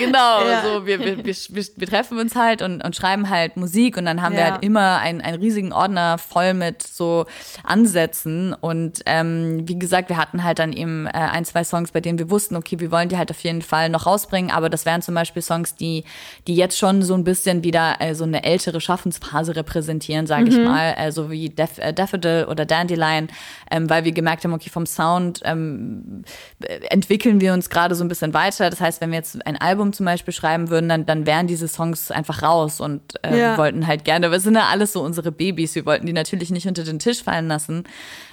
[0.00, 0.62] Genau, Ja.
[0.64, 4.04] so wir, wir, wir, wir, wir treffen uns halt und, und schreiben halt Musik und
[4.06, 4.50] dann haben wir Ja.
[4.54, 7.24] halt immer einen, einen riesigen Ordner voll mit so
[7.62, 12.00] Ansätzen und ähm, wie gesagt, wir hatten halt dann eben äh, ein, zwei Songs, bei
[12.00, 14.86] denen wir wussten, okay, wir wollen die halt auf jeden Fall noch rausbringen, aber das
[14.86, 16.04] wären zum Beispiel Songs, die,
[16.46, 20.50] die jetzt schon so ein bisschen wieder äh, so eine ältere Schaffensphase repräsentieren, sage Mhm.
[20.50, 23.28] ich mal, äh, so wie Def äh, Daffodil oder Dandelion,
[23.70, 26.22] ähm, weil wir gemerkt haben, okay, vom Sound ähm,
[26.90, 28.70] entwickeln wir uns gerade so ein bisschen weiter.
[28.70, 31.68] Das heißt, wenn wir jetzt ein Album zum Beispiel schreiben würden, dann, dann wären diese
[31.68, 33.58] Songs einfach raus und äh, Ja.
[33.58, 36.50] wollten halt gerne, aber es sind ja alles so unsere Babys, wir wollten die natürlich
[36.50, 37.84] nicht unter den Tisch fallen lassen.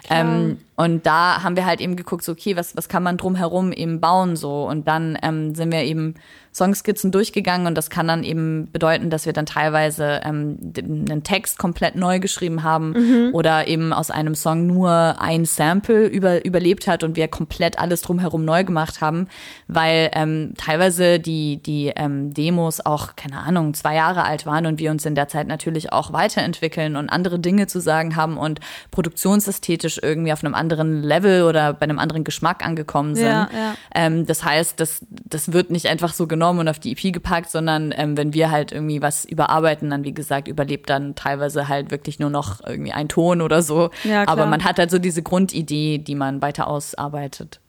[0.09, 3.71] Ähm, und da haben wir halt eben geguckt, so, okay, was, was kann man drumherum
[3.71, 6.15] eben bauen so und dann ähm, sind wir eben
[6.55, 11.57] Songskizzen durchgegangen und das kann dann eben bedeuten, dass wir dann teilweise ähm, einen Text
[11.57, 13.29] komplett neu geschrieben haben mhm.
[13.33, 18.01] oder eben aus einem Song nur ein Sample über, überlebt hat und wir komplett alles
[18.01, 19.27] drumherum neu gemacht haben,
[19.67, 24.79] weil ähm, teilweise die, die ähm, Demos auch, keine Ahnung, zwei Jahre alt waren und
[24.79, 28.61] wir uns in der Zeit natürlich auch weiterentwickeln und andere Dinge zu sagen haben und
[28.91, 33.25] produktionsästhetisch irgendwie auf einem anderen Level oder bei einem anderen Geschmack angekommen sind.
[33.25, 33.75] Ja, ja.
[33.93, 37.49] Ähm, das heißt, das, das wird nicht einfach so genommen und auf die EP gepackt,
[37.49, 41.91] sondern ähm, wenn wir halt irgendwie was überarbeiten, dann wie gesagt, überlebt dann teilweise halt
[41.91, 43.89] wirklich nur noch irgendwie ein Ton oder so.
[44.03, 47.59] Ja, Aber man hat halt so diese Grundidee, die man weiter ausarbeitet.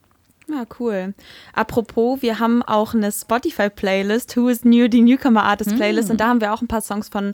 [0.49, 1.13] Ja, cool.
[1.53, 6.07] Apropos, wir haben auch eine Spotify-Playlist, Who is New, die Newcomer Artist Playlist.
[6.07, 6.11] Mm.
[6.11, 7.33] Und da haben wir auch ein paar Songs von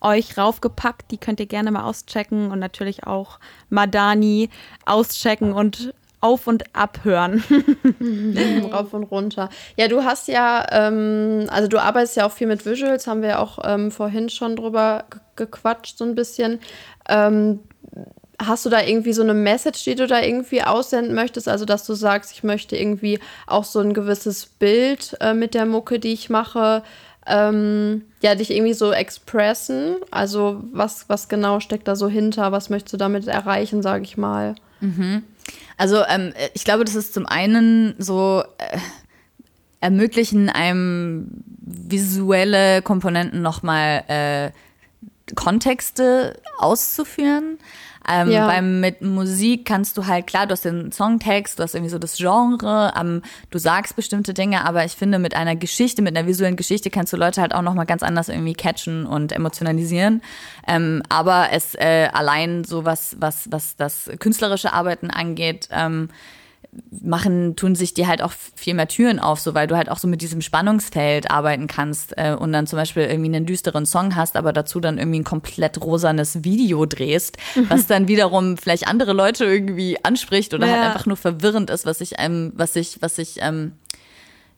[0.00, 1.10] euch raufgepackt.
[1.10, 4.48] Die könnt ihr gerne mal auschecken und natürlich auch Madani
[4.86, 5.92] auschecken und
[6.22, 7.42] auf und abhören.
[8.72, 9.50] Rauf und runter.
[9.76, 13.30] Ja, du hast ja, ähm, also du arbeitest ja auch viel mit Visuals, haben wir
[13.30, 15.04] ja auch ähm, vorhin schon drüber
[15.36, 16.60] gequatscht, so ein bisschen.
[17.08, 17.58] Ähm,
[18.40, 21.48] hast du da irgendwie so eine Message, die du da irgendwie aussenden möchtest?
[21.48, 25.66] Also, dass du sagst, ich möchte irgendwie auch so ein gewisses Bild äh, mit der
[25.66, 26.84] Mucke, die ich mache,
[27.26, 29.96] ähm, ja, dich irgendwie so expressen.
[30.12, 32.52] Also, was, was genau steckt da so hinter?
[32.52, 34.54] Was möchtest du damit erreichen, sage ich mal?
[34.80, 35.24] Mhm.
[35.76, 38.78] Also ähm, ich glaube, das ist zum einen so äh,
[39.80, 41.26] ermöglichen einem
[41.60, 44.50] visuelle Komponenten nochmal äh,
[45.34, 47.58] Kontexte auszuführen.
[48.08, 48.46] Ähm, ja.
[48.46, 51.98] Beim mit Musik kannst du halt, klar, du hast den Songtext, du hast irgendwie so
[51.98, 56.26] das Genre, ähm, du sagst bestimmte Dinge, aber ich finde, mit einer Geschichte, mit einer
[56.26, 60.22] visuellen Geschichte kannst du Leute halt auch nochmal ganz anders irgendwie catchen und emotionalisieren.
[60.66, 66.08] Ähm, aber es äh, allein so was, was, was das künstlerische Arbeiten angeht, ähm,
[66.90, 69.98] machen, tun sich dir halt auch viel mehr Türen auf, so weil du halt auch
[69.98, 74.16] so mit diesem Spannungsfeld arbeiten kannst äh, und dann zum Beispiel irgendwie einen düsteren Song
[74.16, 77.36] hast, aber dazu dann irgendwie ein komplett rosanes Video drehst,
[77.68, 80.82] was dann wiederum vielleicht andere Leute irgendwie anspricht oder halt ja.
[80.82, 83.72] halt einfach nur verwirrend ist, was ich ähm, was ich, was ich ähm,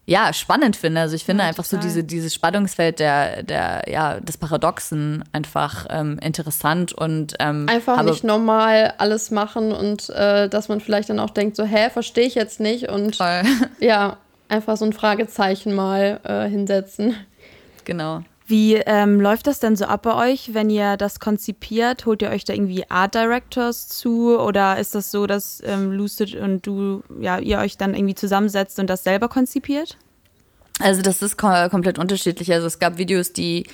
[0.06, 1.00] ja, spannend finde.
[1.00, 1.82] Also ich finde ja, einfach total.
[1.82, 8.02] so diese, dieses Spannungsfeld der, der, ja, des Paradoxen einfach ähm, interessant und ähm, einfach
[8.02, 12.26] nicht normal alles machen und äh, dass man vielleicht dann auch denkt, so, hä, verstehe
[12.26, 13.42] ich jetzt nicht und Voll.
[13.80, 17.16] ja, einfach so ein Fragezeichen mal äh, hinsetzen.
[17.84, 18.22] Genau.
[18.46, 22.04] Wie ähm, läuft das denn so ab bei euch, wenn ihr das konzipiert?
[22.04, 26.35] Holt ihr euch da irgendwie Art Directors zu oder ist das so, dass ähm, Lucid
[26.35, 29.96] und du, ja, ihr euch dann irgendwie zusammensetzt und das selber konzipiert?
[30.80, 32.52] Also das ist kom komplett unterschiedlich.
[32.52, 33.64] Also es gab Videos, die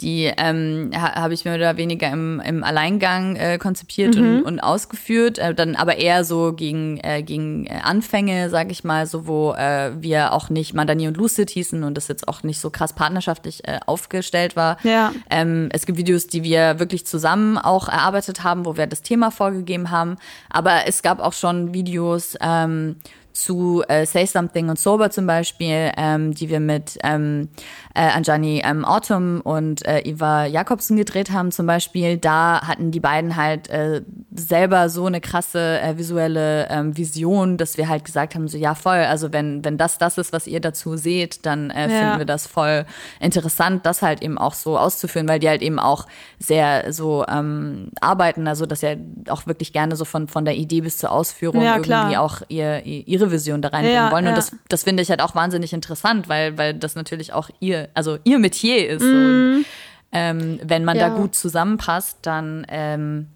[0.00, 4.38] die ähm, ha, habe ich mehr oder weniger im, im Alleingang äh, konzipiert mhm.
[4.38, 8.84] und, und ausgeführt, äh, dann aber eher so gegen, äh, gegen äh, Anfänge, sage ich
[8.84, 12.42] mal, so wo äh, wir auch nicht Mandani und Lucid hießen und das jetzt auch
[12.42, 14.76] nicht so krass partnerschaftlich äh, aufgestellt war.
[14.82, 15.12] Ja.
[15.30, 19.30] Ähm, es gibt Videos, die wir wirklich zusammen auch erarbeitet haben, wo wir das Thema
[19.30, 20.16] vorgegeben haben,
[20.50, 22.96] aber es gab auch schon Videos ähm,
[23.36, 27.48] zu äh, Say Something und Sober zum Beispiel, ähm, die wir mit ähm,
[27.96, 32.18] äh, Anjani ähm, Autumn und äh, Eva Jakobsen gedreht haben zum Beispiel.
[32.18, 34.02] Da hatten die beiden halt äh,
[34.34, 38.74] selber so eine krasse äh, visuelle ähm, Vision, dass wir halt gesagt haben, so ja
[38.74, 41.98] voll, also wenn, wenn das das ist, was ihr dazu seht, dann äh, ja.
[41.98, 42.84] finden wir das voll
[43.18, 46.06] interessant, das halt eben auch so auszuführen, weil die halt eben auch
[46.38, 48.90] sehr so ähm, arbeiten, also dass ja
[49.28, 52.84] auch wirklich gerne so von, von der Idee bis zur Ausführung ja, irgendwie auch ihr,
[52.84, 54.26] ihre Vision da reinbringen ja, wollen.
[54.26, 57.85] Und das, das finde ich halt auch wahnsinnig interessant, weil, weil das natürlich auch ihr,
[57.94, 59.02] also ihr Metier ist.
[59.02, 59.04] Mm.
[59.04, 59.64] Und,
[60.12, 61.08] ähm, wenn man ja.
[61.08, 63.26] da gut zusammenpasst, dann ähm,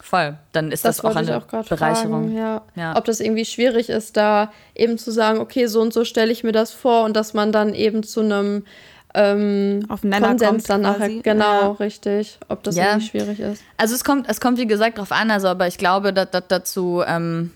[0.00, 2.34] voll, dann ist das, das auch eine auch Bereicherung.
[2.34, 2.62] Fragen, ja.
[2.76, 2.96] ja.
[2.96, 6.44] Ob das irgendwie schwierig ist, da eben zu sagen, okay, so und so stelle ich
[6.44, 8.64] mir das vor und dass man dann eben zu einem
[9.12, 11.70] ähm, auf Konsens dann nachher, genau, ja.
[11.72, 12.90] richtig, ob das ja.
[12.90, 13.62] irgendwie schwierig ist.
[13.76, 16.44] Also es kommt, es kommt wie gesagt drauf an, also aber ich glaube, dass, dass
[16.46, 17.50] dazu ähm,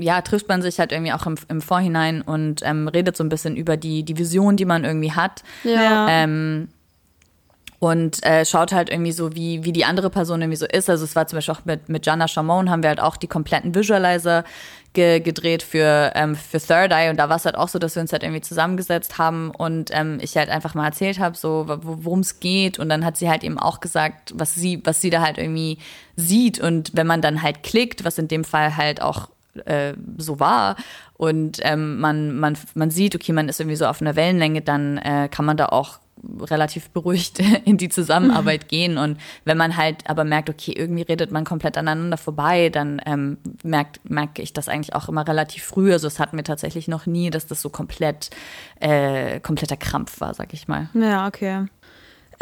[0.00, 3.28] ja, trifft man sich halt irgendwie auch im, im Vorhinein und ähm, redet so ein
[3.28, 5.42] bisschen über die, die Vision, die man irgendwie hat.
[5.64, 6.06] Ja.
[6.08, 6.68] Ähm,
[7.80, 10.90] und äh, schaut halt irgendwie so, wie, wie die andere Person irgendwie so ist.
[10.90, 13.26] Also es war zum Beispiel auch mit, mit Jana Chamon haben wir halt auch die
[13.26, 14.44] kompletten Visualizer
[14.92, 17.94] ge gedreht für, ähm, für Third Eye und da war es halt auch so, dass
[17.94, 21.64] wir uns halt irgendwie zusammengesetzt haben und ähm, ich halt einfach mal erzählt habe, so
[21.68, 25.08] worum es geht und dann hat sie halt eben auch gesagt, was sie, was sie
[25.08, 25.78] da halt irgendwie
[26.16, 29.28] sieht und wenn man dann halt klickt, was in dem Fall halt auch
[29.64, 30.76] äh, so war
[31.14, 34.96] und ähm, man, man, man sieht, okay, man ist irgendwie so auf einer Wellenlänge, dann
[34.96, 35.98] äh, kann man da auch
[36.40, 38.98] relativ beruhigt in die Zusammenarbeit gehen.
[38.98, 43.38] Und wenn man halt aber merkt, okay, irgendwie redet man komplett aneinander vorbei, dann ähm,
[43.62, 45.92] merkt, merke ich das eigentlich auch immer relativ früh.
[45.92, 48.30] Also es hatten wir tatsächlich noch nie, dass das so komplett,
[48.80, 50.88] äh, kompletter Krampf war, sag ich mal.
[50.94, 51.66] Ja, okay.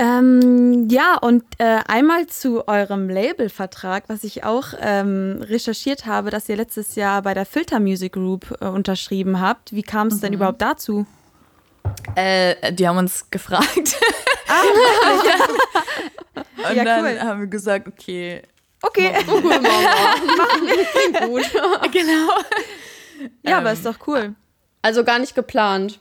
[0.00, 6.48] Ähm, ja, und äh, einmal zu eurem Labelvertrag, was ich auch ähm, recherchiert habe, dass
[6.48, 9.72] ihr letztes Jahr bei der Filter Music Group äh, unterschrieben habt.
[9.72, 10.20] Wie kam es mhm.
[10.20, 11.04] denn überhaupt dazu?
[12.14, 13.98] Äh, die haben uns gefragt.
[14.48, 14.62] Ah,
[16.70, 17.20] und ja, dann cool.
[17.20, 18.42] haben wir gesagt, okay.
[18.82, 19.12] Okay.
[19.26, 21.42] Machen wir gut.
[21.92, 22.28] genau.
[23.42, 24.36] Ja, ähm, aber ist doch cool.
[24.80, 25.98] Also gar nicht geplant.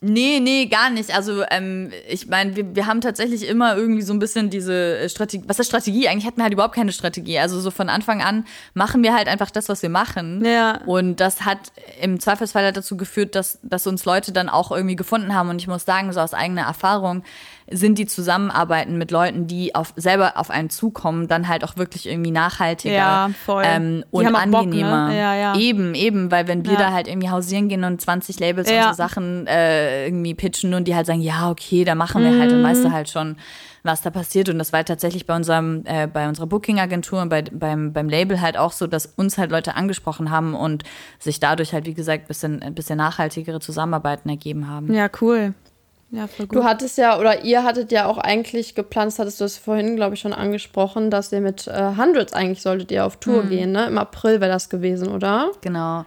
[0.00, 1.12] Nee, nee, gar nicht.
[1.12, 5.42] Also ähm, ich meine, wir, wir haben tatsächlich immer irgendwie so ein bisschen diese Strategie.
[5.48, 6.08] Was ist Strategie?
[6.08, 7.40] Eigentlich hatten wir halt überhaupt keine Strategie.
[7.40, 10.44] Also so von Anfang an machen wir halt einfach das, was wir machen.
[10.44, 10.82] Ja.
[10.86, 14.94] Und das hat im Zweifelsfall halt dazu geführt, dass, dass uns Leute dann auch irgendwie
[14.94, 15.48] gefunden haben.
[15.48, 17.24] Und ich muss sagen, so aus eigener Erfahrung,
[17.70, 22.08] sind die Zusammenarbeiten mit Leuten, die auf, selber auf einen zukommen, dann halt auch wirklich
[22.08, 23.62] irgendwie nachhaltiger ja, voll.
[23.66, 25.06] Ähm, und angenehmer.
[25.06, 25.18] Bock, ne?
[25.18, 25.56] ja, ja.
[25.56, 28.92] Eben, eben, weil wenn wir da halt irgendwie hausieren gehen und 20 Labels und so
[28.92, 32.40] Sachen äh, irgendwie pitchen und die halt sagen, ja, okay, da machen wir mhm.
[32.40, 33.36] halt, dann weißt du halt schon,
[33.82, 34.48] was da passiert.
[34.48, 38.40] Und das war tatsächlich bei unserem, äh, bei unserer Booking-Agentur und bei, beim, beim Label
[38.40, 40.84] halt auch so, dass uns halt Leute angesprochen haben und
[41.18, 44.92] sich dadurch halt, wie gesagt, ein bisschen, ein bisschen nachhaltigere Zusammenarbeiten ergeben haben.
[44.92, 45.54] Ja, cool.
[46.10, 46.58] Ja, voll gut.
[46.58, 50.14] Du hattest ja, oder ihr hattet ja auch eigentlich geplant, hattest du es vorhin, glaube
[50.14, 53.48] ich, schon angesprochen, dass ihr mit äh, Hundreds eigentlich solltet ihr auf Tour mhm.
[53.50, 53.86] gehen, ne?
[53.86, 55.50] Im April wäre das gewesen, oder?
[55.60, 56.04] Genau.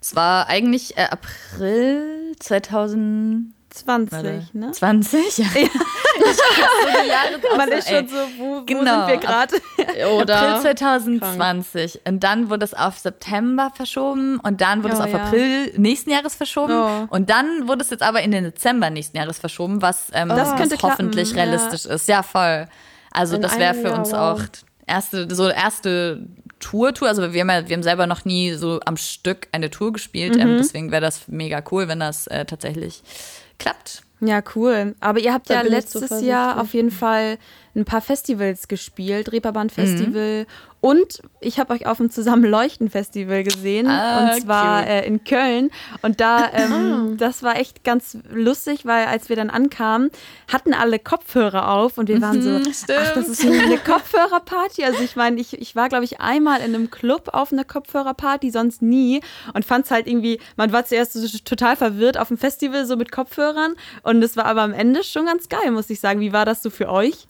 [0.00, 3.52] Es war eigentlich äh, April 2000.
[3.74, 4.70] 20, ne?
[4.70, 5.46] 20, ja.
[5.56, 5.68] ja.
[7.42, 9.06] so Man ist schon so, wo, wo genau.
[9.06, 9.56] sind wir gerade?
[10.32, 11.92] April 2020.
[11.92, 12.06] Krank.
[12.06, 15.24] Und dann wurde es auf September verschoben und dann wurde oh, es auf ja.
[15.24, 16.72] April nächsten Jahres verschoben.
[16.72, 17.06] Oh.
[17.10, 20.36] Und dann wurde es jetzt aber in den Dezember nächsten Jahres verschoben, was, ähm, oh.
[20.36, 21.50] was hoffentlich klappen.
[21.50, 21.94] realistisch ja.
[21.94, 22.08] ist.
[22.08, 22.68] Ja, voll.
[23.10, 24.40] Also in das wäre für uns Jahr, wow.
[24.40, 24.46] auch
[24.86, 26.28] erste, so erste
[26.60, 27.08] Tour-Tour.
[27.08, 30.36] Also wir haben, ja, wir haben selber noch nie so am Stück eine Tour gespielt.
[30.36, 30.50] Ähm, mhm.
[30.52, 33.02] Ähm, deswegen wäre das mega cool, wenn das äh, tatsächlich
[33.64, 34.02] klappt.
[34.20, 34.94] Ja, cool.
[35.00, 37.38] Aber ihr habt da ja letztes Jahr auf jeden Fall
[37.74, 40.46] ein paar Festivals gespielt, Reeperbahn Festival mhm.
[40.84, 45.70] Und ich habe euch auf dem Zusammenleuchten-Festival gesehen ah, und zwar äh, in Köln
[46.02, 46.72] und da, ähm,
[47.12, 47.14] ah.
[47.16, 50.10] das war echt ganz lustig, weil als wir dann ankamen,
[50.52, 54.84] hatten alle Kopfhörer auf und wir waren so, mhm, ach, das ist eine Kopfhörerparty.
[54.84, 58.50] Also ich meine, ich, ich war glaube ich einmal in einem Club auf einer Kopfhörerparty,
[58.50, 59.22] sonst nie
[59.54, 62.96] und fand es halt irgendwie, man war zuerst so total verwirrt auf dem Festival so
[62.96, 66.20] mit Kopfhörern und es war aber am Ende schon ganz geil, muss ich sagen.
[66.20, 67.26] Wie war das so für euch?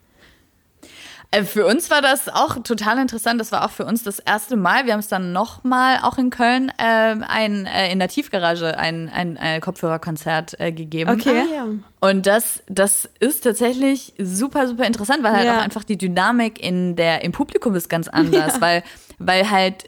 [1.35, 3.41] Äh, für uns war das auch total interessant.
[3.41, 4.87] Das war auch für uns das erste Mal.
[4.87, 9.09] Wir haben es dann nochmal auch in Köln äh, ein, äh, in der Tiefgarage ein,
[9.09, 11.11] ein, ein Kopfhörerkonzert äh, gegeben.
[11.11, 11.43] Okay.
[11.59, 15.59] Ah, Und das, das ist tatsächlich super, super interessant, weil halt ja.
[15.59, 18.61] auch einfach die Dynamik in der, im Publikum ist ganz anders, ja.
[18.61, 18.83] weil,
[19.19, 19.85] weil halt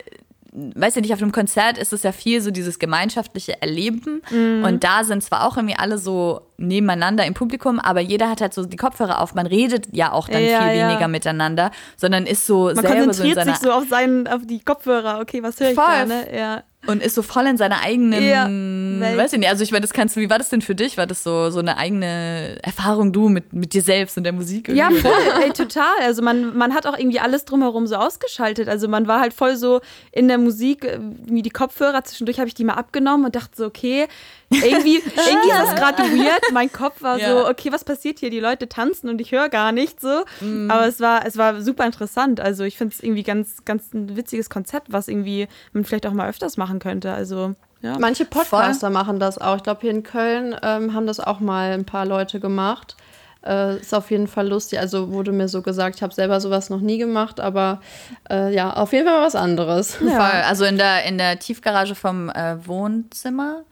[0.56, 4.22] weißt du nicht, auf einem Konzert ist es ja viel so dieses gemeinschaftliche Erleben.
[4.30, 4.64] Mhm.
[4.64, 8.54] Und da sind zwar auch irgendwie alle so nebeneinander im Publikum, aber jeder hat halt
[8.54, 9.34] so die Kopfhörer auf.
[9.34, 10.88] Man redet ja auch dann ja, viel ja.
[10.88, 14.46] weniger miteinander, sondern ist so Man selber konzentriert so in sich so auf, seinen, auf
[14.46, 15.20] die Kopfhörer.
[15.20, 16.06] Okay, was höre ich da?
[16.06, 16.26] Ne?
[16.34, 19.82] Ja und ist so voll in seiner eigenen, ja, weiß ich nicht, also ich meine,
[19.82, 20.96] das kannst du, wie war das denn für dich?
[20.96, 24.68] War das so, so eine eigene Erfahrung du mit, mit dir selbst und der Musik?
[24.68, 24.96] Irgendwie?
[24.96, 25.94] Ja, voll, ey, total.
[26.02, 28.68] Also man, man hat auch irgendwie alles drumherum so ausgeschaltet.
[28.68, 29.80] Also man war halt voll so
[30.12, 33.56] in der Musik, äh, wie die Kopfhörer, zwischendurch habe ich die mal abgenommen und dachte
[33.56, 34.06] so, okay,
[34.50, 36.52] irgendwie, irgendwie ist das gerade weird.
[36.52, 37.30] Mein Kopf war ja.
[37.30, 38.30] so, okay, was passiert hier?
[38.30, 40.24] Die Leute tanzen und ich höre gar nicht so.
[40.40, 40.70] Mhm.
[40.70, 42.40] Aber es war, es war super interessant.
[42.40, 46.12] Also ich finde es irgendwie ganz, ganz ein witziges Konzept, was irgendwie man vielleicht auch
[46.12, 47.12] mal öfters machen könnte.
[47.12, 47.96] Also ja.
[47.98, 48.90] Manche Podcaster Voll.
[48.90, 49.56] machen das auch.
[49.56, 52.96] Ich glaube, hier in Köln ähm, haben das auch mal ein paar Leute gemacht.
[53.44, 54.80] Äh, ist auf jeden Fall lustig.
[54.80, 57.80] Also wurde mir so gesagt, ich habe selber sowas noch nie gemacht, aber
[58.28, 59.98] äh, ja, auf jeden Fall was anderes.
[60.00, 60.16] Ja.
[60.16, 60.40] Voll.
[60.42, 63.62] Also in der, in der Tiefgarage vom äh, Wohnzimmer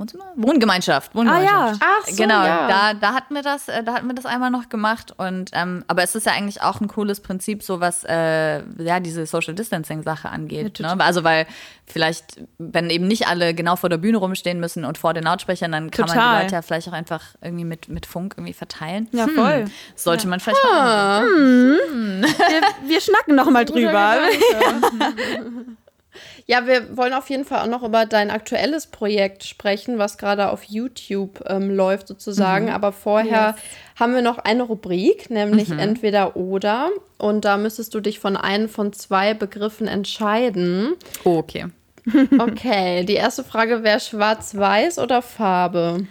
[0.00, 0.24] Wohnzimmer?
[0.36, 1.14] Wohngemeinschaft.
[1.14, 1.82] Wohngemeinschaft.
[1.82, 1.98] Ah ja.
[2.00, 2.68] Ach so, genau, ja.
[2.68, 5.84] da, da hatten wir das, äh, da hatten wir das einmal noch gemacht und ähm,
[5.86, 9.54] aber es ist ja eigentlich auch ein cooles Prinzip, so was äh, ja diese Social
[9.54, 10.78] Distancing Sache angeht.
[10.78, 11.04] Ja, ne?
[11.04, 11.46] Also weil
[11.86, 15.72] vielleicht, wenn eben nicht alle genau vor der Bühne rumstehen müssen und vor den Lautsprechern,
[15.72, 16.16] dann kann total.
[16.16, 19.08] man die Leute ja vielleicht auch einfach irgendwie mit, mit Funk irgendwie verteilen.
[19.12, 19.34] Ja, hm.
[19.34, 19.64] voll.
[19.96, 20.30] Sollte ja.
[20.30, 20.72] man vielleicht ah.
[20.72, 21.22] mal.
[21.22, 21.78] Hm.
[21.92, 22.22] Hm.
[22.22, 24.16] Wir, wir schnacken noch mal drüber.
[26.50, 30.50] Ja, wir wollen auf jeden Fall auch noch über dein aktuelles Projekt sprechen, was gerade
[30.50, 32.64] auf YouTube ähm, läuft sozusagen.
[32.64, 32.72] Mhm.
[32.72, 34.00] Aber vorher yes.
[34.00, 35.78] haben wir noch eine Rubrik, nämlich mhm.
[35.78, 36.90] entweder oder.
[37.18, 40.96] Und da müsstest du dich von einem von zwei Begriffen entscheiden.
[41.22, 41.66] Oh, okay.
[42.40, 46.08] okay, die erste Frage wäre schwarz-weiß oder Farbe?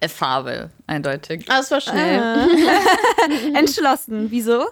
[0.00, 1.44] äh, Farbe, eindeutig.
[1.50, 2.18] Ah, das war schnell.
[2.18, 3.54] Äh.
[3.58, 4.30] Entschlossen.
[4.30, 4.64] Wieso?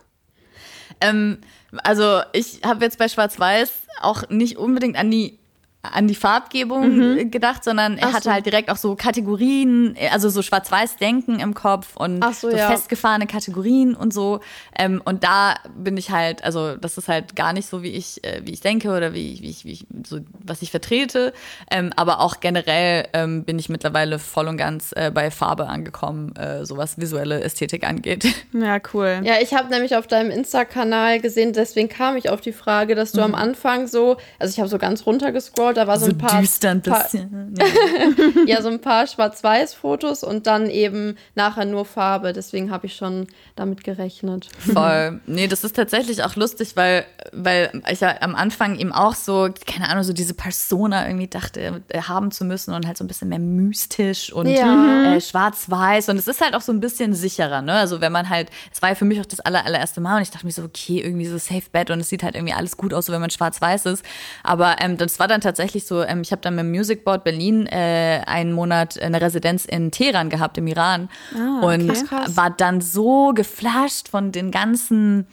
[1.02, 1.42] Ähm,
[1.78, 5.39] also ich habe jetzt bei Schwarz-Weiß auch nicht unbedingt an die
[5.82, 7.30] an die Farbgebung mhm.
[7.30, 8.32] gedacht, sondern er Ach hatte so.
[8.32, 12.68] halt direkt auch so Kategorien, also so Schwarz-Weiß-Denken im Kopf und so, so ja.
[12.68, 14.40] festgefahrene Kategorien und so.
[14.78, 18.22] Ähm, und da bin ich halt, also das ist halt gar nicht so, wie ich,
[18.24, 21.32] äh, wie ich denke oder wie ich, wie ich, wie ich so, was ich vertrete.
[21.70, 26.36] Ähm, aber auch generell ähm, bin ich mittlerweile voll und ganz äh, bei Farbe angekommen,
[26.36, 28.26] äh, so was visuelle Ästhetik angeht.
[28.52, 29.20] Ja, cool.
[29.22, 33.12] Ja, ich habe nämlich auf deinem Insta-Kanal gesehen, deswegen kam ich auf die Frage, dass
[33.12, 33.26] du mhm.
[33.26, 36.18] am Anfang so, also ich habe so ganz runtergescrollt, geschaut, da war so, so ein
[36.18, 36.40] paar.
[36.40, 37.54] Düster ein bisschen.
[37.56, 42.32] Paar, ja, so ein paar Schwarz-Weiß-Fotos und dann eben nachher nur Farbe.
[42.32, 44.48] Deswegen habe ich schon damit gerechnet.
[44.58, 45.20] Voll.
[45.26, 49.48] Nee, das ist tatsächlich auch lustig, weil, weil ich ja am Anfang eben auch so,
[49.66, 53.08] keine Ahnung, so diese Persona irgendwie dachte, äh, haben zu müssen und halt so ein
[53.08, 55.14] bisschen mehr mystisch und ja.
[55.14, 56.08] äh, schwarz-weiß.
[56.08, 57.74] Und es ist halt auch so ein bisschen sicherer, ne?
[57.74, 60.22] Also wenn man halt, es war ja für mich auch das aller, allererste Mal und
[60.22, 62.76] ich dachte mir so, okay, irgendwie so Safe Bet und es sieht halt irgendwie alles
[62.76, 64.04] gut aus, so wenn man schwarz-weiß ist.
[64.42, 67.04] Aber ähm, das war dann tatsächlich tatsächlich so, ähm, ich habe dann mit dem Music
[67.04, 71.10] Board Berlin äh, einen Monat eine Residenz in Teheran gehabt, im Iran.
[71.34, 71.74] Ah, okay.
[71.74, 72.36] Und Krass.
[72.36, 75.26] war dann so geflasht von den ganzen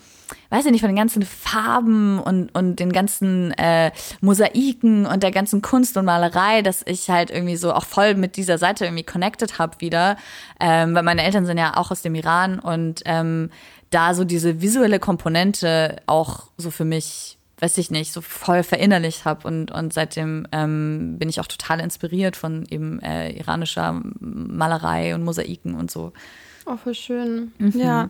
[0.49, 5.31] weiß ich nicht, von den ganzen Farben und, und den ganzen äh, Mosaiken und der
[5.31, 9.05] ganzen Kunst und Malerei, dass ich halt irgendwie so auch voll mit dieser Seite irgendwie
[9.05, 10.17] connected habe wieder.
[10.59, 13.51] Ähm, weil meine Eltern sind ja auch aus dem Iran und ähm,
[13.89, 19.25] da so diese visuelle Komponente auch so für mich weiß ich nicht, so voll verinnerlicht
[19.25, 25.15] habe und, und seitdem ähm, bin ich auch total inspiriert von eben äh, iranischer Malerei
[25.15, 26.13] und Mosaiken und so.
[26.65, 27.51] Oh, voll schön.
[27.57, 27.79] Mhm.
[27.79, 28.09] Ja,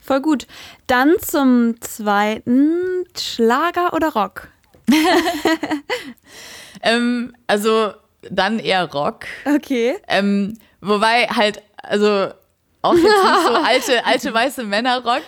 [0.00, 0.46] voll gut.
[0.86, 4.48] Dann zum zweiten, Schlager oder Rock?
[6.82, 7.92] ähm, also
[8.28, 9.26] dann eher Rock.
[9.44, 9.96] Okay.
[10.08, 12.30] Ähm, wobei halt, also
[12.82, 15.22] auch jetzt nicht so alte, alte weiße Männer-Rock,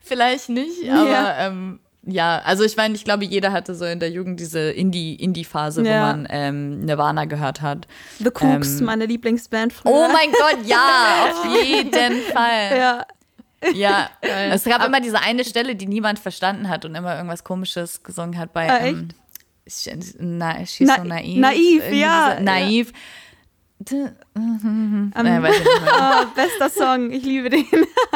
[0.00, 1.46] vielleicht nicht, aber ja.
[1.46, 1.80] ähm,
[2.10, 5.92] ja, also ich meine, ich glaube, jeder hatte so in der Jugend diese Indie-Phase, ja.
[5.92, 7.86] wo man ähm, Nirvana gehört hat.
[8.18, 9.92] The Cooks, ähm, meine Lieblingsband früher.
[9.92, 12.78] Oh mein Gott, ja, auf jeden Fall.
[12.78, 13.06] Ja.
[13.74, 18.04] Ja, es gab immer diese eine Stelle, die niemand verstanden hat und immer irgendwas Komisches
[18.04, 18.70] gesungen hat bei.
[18.70, 19.08] Ah, ähm,
[20.18, 21.38] na, she's Na, so naiv.
[21.38, 22.38] Naiv, ja.
[22.40, 22.92] Naiv.
[22.92, 22.98] Ja.
[24.34, 25.92] Um, naja, weiß ich nicht mehr.
[25.98, 27.64] Oh, bester Song, ich liebe den.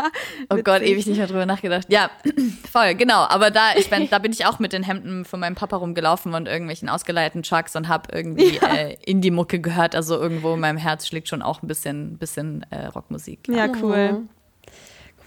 [0.50, 1.86] oh Gott, ewig nicht mehr drüber nachgedacht.
[1.88, 2.10] Ja,
[2.70, 3.26] voll, genau.
[3.28, 6.34] Aber da, ich bin, da bin ich auch mit den Hemden von meinem Papa rumgelaufen
[6.34, 8.74] und irgendwelchen ausgeleiteten Chucks und habe irgendwie ja.
[8.74, 9.94] äh, Indie-Mucke gehört.
[9.94, 13.46] Also irgendwo in meinem Herz schlägt schon auch ein bisschen, bisschen äh, Rockmusik.
[13.48, 14.12] Ja, cool.
[14.12, 14.28] Mhm.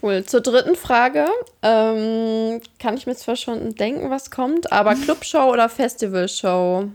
[0.02, 0.24] Cool.
[0.24, 1.26] Zur dritten Frage.
[1.62, 6.90] Ähm, kann ich mir zwar schon denken, was kommt, aber Clubshow oder Festivalshow?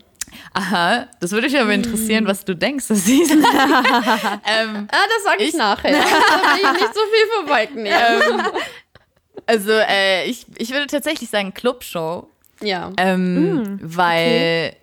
[0.54, 5.44] Aha, das würde mich aber interessieren, was du denkst, dass sie ähm, Ah, das sage
[5.44, 5.92] ich, ich, nachher.
[5.94, 7.88] da will ich nicht so viel vorwegnehmen.
[7.92, 8.42] Ähm,
[9.46, 12.28] also, äh, ich, ich würde tatsächlich sagen Clubshow.
[12.62, 12.92] Ja.
[12.98, 14.28] Ähm, mm, weil.
[14.28, 14.78] Okay.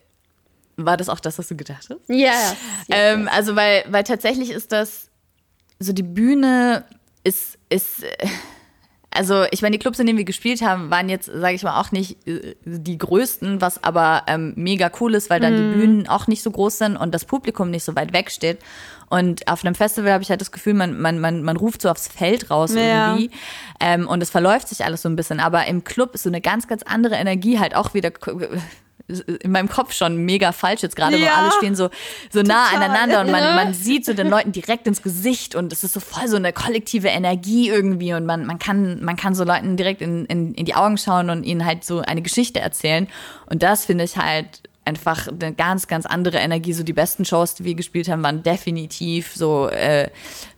[0.81, 2.01] War das auch das, was du gedacht hast?
[2.09, 2.17] Ja.
[2.17, 2.57] Yes,
[2.91, 5.11] ähm, also, weil, weil tatsächlich ist das.
[5.79, 6.85] So, die Bühne
[7.25, 7.59] ist.
[7.69, 8.05] ist
[9.11, 11.81] also ich meine, die Clubs, in denen wir gespielt haben, waren jetzt, sage ich mal,
[11.81, 15.57] auch nicht äh, die größten, was aber ähm, mega cool ist, weil dann mm.
[15.57, 15.81] die mhm.
[15.81, 18.59] Bühnen auch nicht so groß sind und das Publikum nicht so weit weg steht.
[19.09, 21.89] Und auf einem Festival habe ich halt das Gefühl, man, man, man, man ruft so
[21.89, 23.15] aufs Feld raus ja.
[23.15, 23.31] irgendwie.
[23.81, 25.41] Ähm, und es verläuft sich alles so ein bisschen.
[25.41, 28.11] Aber im Club ist so eine ganz, ganz andere Energie halt auch wieder
[29.09, 31.89] in meinem Kopf schon mega falsch jetzt gerade, ja, wo alle stehen so,
[32.31, 35.83] so nah aneinander und man, man sieht so den Leuten direkt ins Gesicht und es
[35.83, 39.45] ist so voll so eine kollektive Energie irgendwie und man, man, kann, man kann so
[39.45, 43.09] Leuten direkt in, in, in die Augen schauen und ihnen halt so eine Geschichte erzählen.
[43.47, 46.73] Und das finde ich halt einfach eine ganz, ganz andere Energie.
[46.73, 50.09] So die besten Shows, die wir gespielt haben, waren definitiv so äh,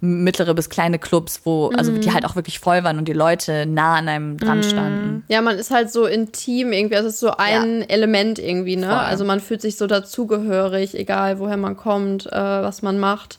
[0.00, 2.14] mittlere bis kleine Clubs, wo, also die mhm.
[2.14, 4.62] halt auch wirklich voll waren und die Leute nah an einem dran mhm.
[4.62, 5.24] standen.
[5.28, 6.96] Ja, man ist halt so intim irgendwie.
[6.96, 7.86] Also es ist so ein ja.
[7.88, 8.86] Element irgendwie, ne?
[8.86, 8.96] Voll.
[8.96, 13.38] Also man fühlt sich so dazugehörig, egal woher man kommt, äh, was man macht.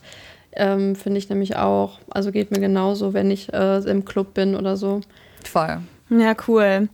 [0.54, 1.98] Ähm, Finde ich nämlich auch.
[2.10, 5.00] Also geht mir genauso, wenn ich äh, im Club bin oder so.
[5.44, 5.80] Voll.
[6.10, 6.88] Ja, cool.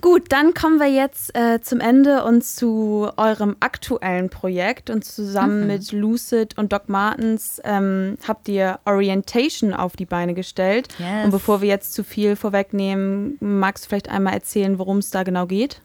[0.00, 4.90] Gut, dann kommen wir jetzt äh, zum Ende und zu eurem aktuellen Projekt.
[4.90, 5.66] Und zusammen mhm.
[5.66, 10.88] mit Lucid und Doc Martens ähm, habt ihr Orientation auf die Beine gestellt.
[10.98, 11.24] Yes.
[11.24, 15.24] Und bevor wir jetzt zu viel vorwegnehmen, magst du vielleicht einmal erzählen, worum es da
[15.24, 15.80] genau geht?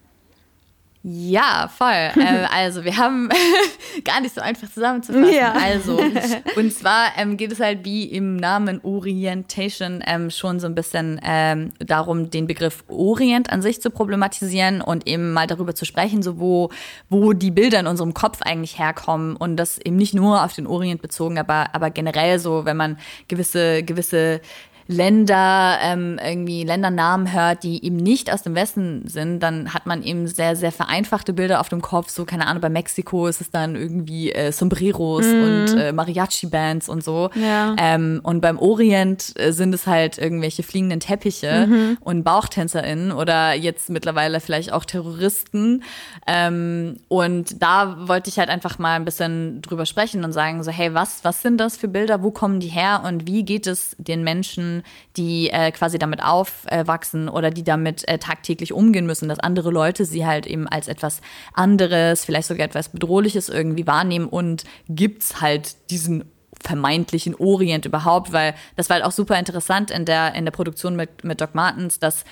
[1.06, 1.90] Ja, voll.
[2.16, 3.28] äh, also wir haben
[4.06, 5.34] gar nicht so einfach zusammenzufassen.
[5.34, 5.52] Ja.
[5.52, 6.00] Also,
[6.56, 11.20] und zwar ähm, geht es halt wie im Namen Orientation ähm, schon so ein bisschen
[11.22, 16.24] ähm, darum, den Begriff Orient an sich zu problematisieren und eben mal darüber zu sprechen,
[16.24, 16.70] so wo,
[17.10, 20.66] wo die Bilder in unserem Kopf eigentlich herkommen und das eben nicht nur auf den
[20.66, 22.98] Orient bezogen, aber, aber generell so, wenn man
[23.28, 24.40] gewisse, gewisse
[24.88, 30.04] Länder, ähm, irgendwie Ländernamen hört, die eben nicht aus dem Westen sind, dann hat man
[30.04, 32.10] eben sehr, sehr vereinfachte Bilder auf dem Kopf.
[32.10, 35.44] So, keine Ahnung, bei Mexiko ist es dann irgendwie äh, Sombreros mhm.
[35.44, 37.30] und äh, Mariachi-Bands und so.
[37.36, 37.76] Ja.
[37.78, 41.98] Ähm, und beim Orient äh, sind es halt irgendwelche fliegenden Teppiche mhm.
[42.02, 45.84] und BauchtänzerInnen oder jetzt mittlerweile vielleicht auch Terroristen.
[46.28, 50.72] Ähm, und da wollte ich halt einfach mal ein bisschen drüber sprechen und sagen so,
[50.72, 52.22] hey, was, was sind das für Bilder?
[52.22, 53.04] Wo kommen die her?
[53.06, 54.73] Und wie geht es den Menschen
[55.18, 60.06] die äh, quasi damit aufwachsen oder die damit äh, tagtäglich umgehen müssen, dass andere Leute
[60.06, 61.22] sie halt eben als etwas
[61.54, 66.26] anderes, vielleicht sogar etwas Bedrohliches irgendwie wahrnehmen und gibt's halt diesen
[66.62, 70.96] vermeintlichen Orient überhaupt, weil das war halt auch super interessant in der, in der Produktion
[70.96, 72.24] mit, mit Doc Martens, dass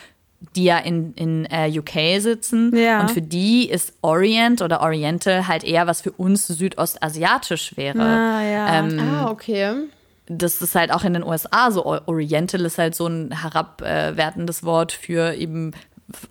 [0.56, 2.76] die ja in, in äh, UK sitzen.
[2.76, 3.02] Ja.
[3.02, 8.02] Und für die ist Orient oder Oriental halt eher was für uns südostasiatisch wäre.
[8.02, 8.80] Ah, ja.
[8.80, 9.88] ähm, ah okay
[10.38, 11.86] das ist halt auch in den USA so.
[11.86, 15.72] Oriental ist halt so ein herabwertendes Wort für eben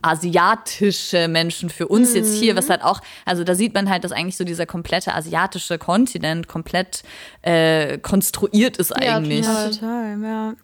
[0.03, 2.17] asiatische Menschen für uns mhm.
[2.17, 5.15] jetzt hier, was halt auch, also da sieht man halt, dass eigentlich so dieser komplette
[5.15, 7.03] asiatische Kontinent komplett
[7.43, 9.47] äh, konstruiert ist eigentlich.
[9.47, 10.55] Ja, total, ja.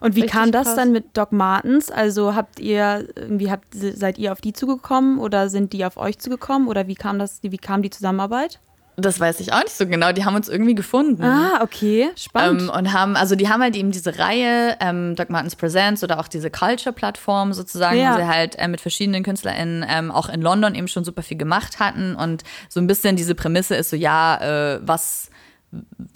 [0.00, 0.76] Und wie Richtig kam das krass.
[0.76, 1.90] dann mit Doc Martens?
[1.90, 6.18] Also habt ihr, irgendwie habt, seid ihr auf die zugekommen oder sind die auf euch
[6.18, 8.60] zugekommen oder wie kam das, wie kam die Zusammenarbeit?
[8.98, 10.12] Das weiß ich auch nicht so genau.
[10.12, 11.22] Die haben uns irgendwie gefunden.
[11.22, 12.10] Ah, okay.
[12.16, 12.62] Spannend.
[12.62, 16.18] Ähm, und haben, also die haben halt eben diese Reihe, ähm, Doc Martens Presents oder
[16.18, 18.14] auch diese Culture-Plattform sozusagen, ja.
[18.14, 21.36] wo sie halt äh, mit verschiedenen KünstlerInnen ähm, auch in London eben schon super viel
[21.36, 22.16] gemacht hatten.
[22.16, 25.30] Und so ein bisschen diese Prämisse ist so, ja, äh, was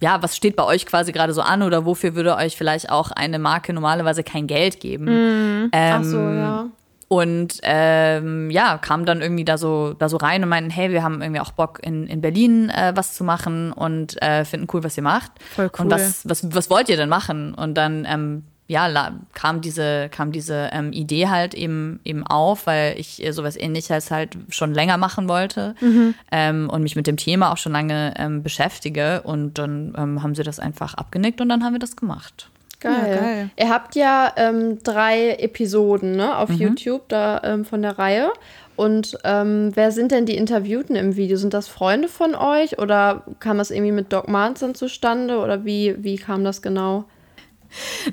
[0.00, 3.10] ja, was steht bei euch quasi gerade so an oder wofür würde euch vielleicht auch
[3.10, 5.04] eine Marke normalerweise kein Geld geben?
[5.04, 5.70] Mm.
[5.72, 6.66] Ähm, Ach so, ja.
[7.12, 11.02] Und ähm, ja, kamen dann irgendwie da so, da so rein und meinten, hey, wir
[11.02, 14.84] haben irgendwie auch Bock in, in Berlin äh, was zu machen und äh, finden cool,
[14.84, 15.32] was ihr macht.
[15.56, 15.86] Voll cool.
[15.86, 17.52] Und was, was, was wollt ihr denn machen?
[17.52, 22.94] Und dann ähm, ja, kam diese, kam diese ähm, Idee halt eben, eben auf, weil
[22.96, 26.14] ich äh, sowas ähnliches halt schon länger machen wollte mhm.
[26.30, 29.22] ähm, und mich mit dem Thema auch schon lange ähm, beschäftige.
[29.22, 32.50] Und dann ähm, haben sie das einfach abgenickt und dann haben wir das gemacht.
[32.80, 33.10] Geil.
[33.10, 33.50] Ja, geil.
[33.56, 36.56] Ihr habt ja ähm, drei Episoden ne, auf mhm.
[36.56, 38.32] YouTube da ähm, von der Reihe.
[38.76, 41.36] Und ähm, wer sind denn die Interviewten im Video?
[41.36, 45.94] Sind das Freunde von euch oder kam das irgendwie mit Doc Martens zustande oder wie,
[45.98, 47.04] wie kam das genau?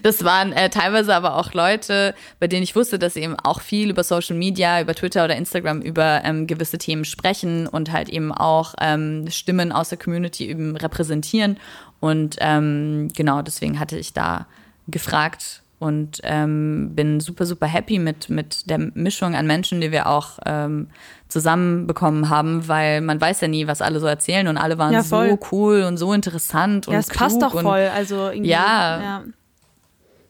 [0.03, 3.61] Das waren äh, teilweise aber auch Leute, bei denen ich wusste, dass sie eben auch
[3.61, 8.09] viel über Social Media, über Twitter oder Instagram über ähm, gewisse Themen sprechen und halt
[8.09, 11.57] eben auch ähm, Stimmen aus der Community eben repräsentieren.
[11.99, 14.47] Und ähm, genau deswegen hatte ich da
[14.87, 20.07] gefragt und ähm, bin super, super happy mit, mit der Mischung an Menschen, die wir
[20.07, 20.89] auch ähm,
[21.27, 25.03] zusammenbekommen haben, weil man weiß ja nie, was alle so erzählen und alle waren ja,
[25.03, 28.49] so cool und so interessant und Ja, es passt doch voll, also irgendwie.
[28.49, 29.01] Ja.
[29.01, 29.23] ja.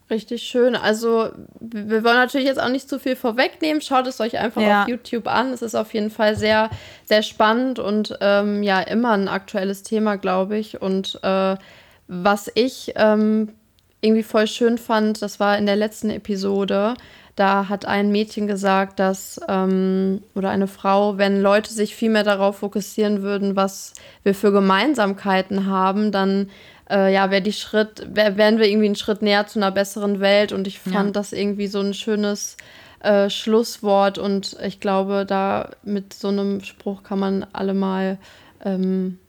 [0.09, 0.77] Richtig schön.
[0.77, 3.81] Also, wir wollen natürlich jetzt auch nicht zu viel vorwegnehmen.
[3.81, 4.83] Schaut es euch einfach ja.
[4.83, 5.51] auf YouTube an.
[5.51, 6.69] Es ist auf jeden Fall sehr,
[7.03, 10.81] sehr spannend und ähm, ja, immer ein aktuelles Thema, glaube ich.
[10.81, 11.57] Und äh,
[12.07, 13.49] was ich ähm,
[14.01, 16.95] irgendwie voll schön fand, das war in der letzten Episode,
[17.35, 22.23] da hat ein Mädchen gesagt, dass, ähm, oder eine Frau, wenn Leute sich viel mehr
[22.23, 23.93] darauf fokussieren würden, was
[24.23, 26.49] wir für Gemeinsamkeiten haben, dann
[26.89, 30.19] äh, ja, wäre die Schritt, wär, wären wir irgendwie einen Schritt näher zu einer besseren
[30.19, 30.51] Welt.
[30.51, 31.11] Und ich fand ja.
[31.11, 32.57] das irgendwie so ein schönes
[33.01, 34.17] äh, Schlusswort.
[34.17, 38.17] Und ich glaube, da mit so einem Spruch kann man alle mal
[38.63, 39.19] ähm,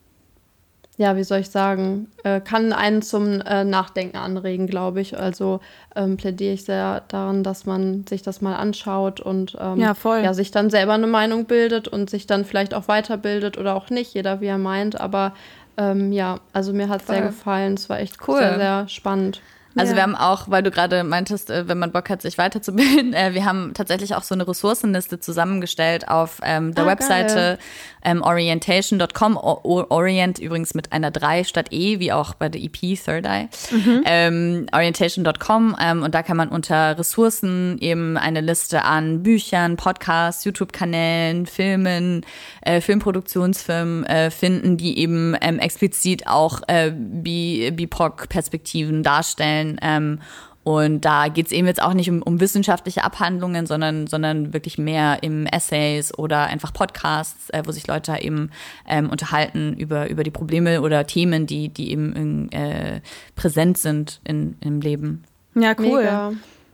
[0.98, 5.16] ja, wie soll ich sagen, äh, kann einen zum äh, Nachdenken anregen, glaube ich.
[5.16, 5.60] Also
[5.94, 10.34] ähm, plädiere ich sehr daran, dass man sich das mal anschaut und ähm, ja, ja,
[10.34, 14.12] sich dann selber eine Meinung bildet und sich dann vielleicht auch weiterbildet oder auch nicht,
[14.12, 15.00] jeder wie er meint.
[15.00, 15.34] Aber
[15.76, 17.74] ähm, ja, also mir hat es sehr gefallen.
[17.74, 18.38] Es war echt cool.
[18.38, 19.40] sehr, sehr spannend.
[19.78, 19.96] Also ja.
[19.96, 23.34] wir haben auch, weil du gerade meintest, äh, wenn man Bock hat, sich weiterzubilden, äh,
[23.34, 27.58] wir haben tatsächlich auch so eine Ressourcenliste zusammengestellt auf ähm, der ah, Webseite
[28.04, 29.36] ähm, orientation.com.
[29.36, 33.48] Orient übrigens mit einer 3 statt E, wie auch bei der EP Third Eye.
[33.70, 34.02] Mhm.
[34.04, 40.44] Ähm, orientation.com ähm, und da kann man unter Ressourcen eben eine Liste an Büchern, Podcasts,
[40.44, 42.24] YouTube-Kanälen, Filmen,
[42.62, 50.20] äh, Filmproduktionsfirmen äh, finden, die eben ähm, explizit auch äh, BIPOC-Perspektiven darstellen ähm,
[50.64, 54.76] Und da geht es eben jetzt auch nicht um, um wissenschaftliche Abhandlungen, sondern, sondern wirklich
[54.76, 58.50] mehr im Essays oder einfach Podcasts, äh, wo sich Leute eben
[58.86, 63.00] ähm, unterhalten über, über die Probleme oder Themen, die, die eben äh,
[63.34, 65.24] präsent sind in, im Leben.
[65.54, 66.02] Ja, cool.
[66.02, 66.32] Mega.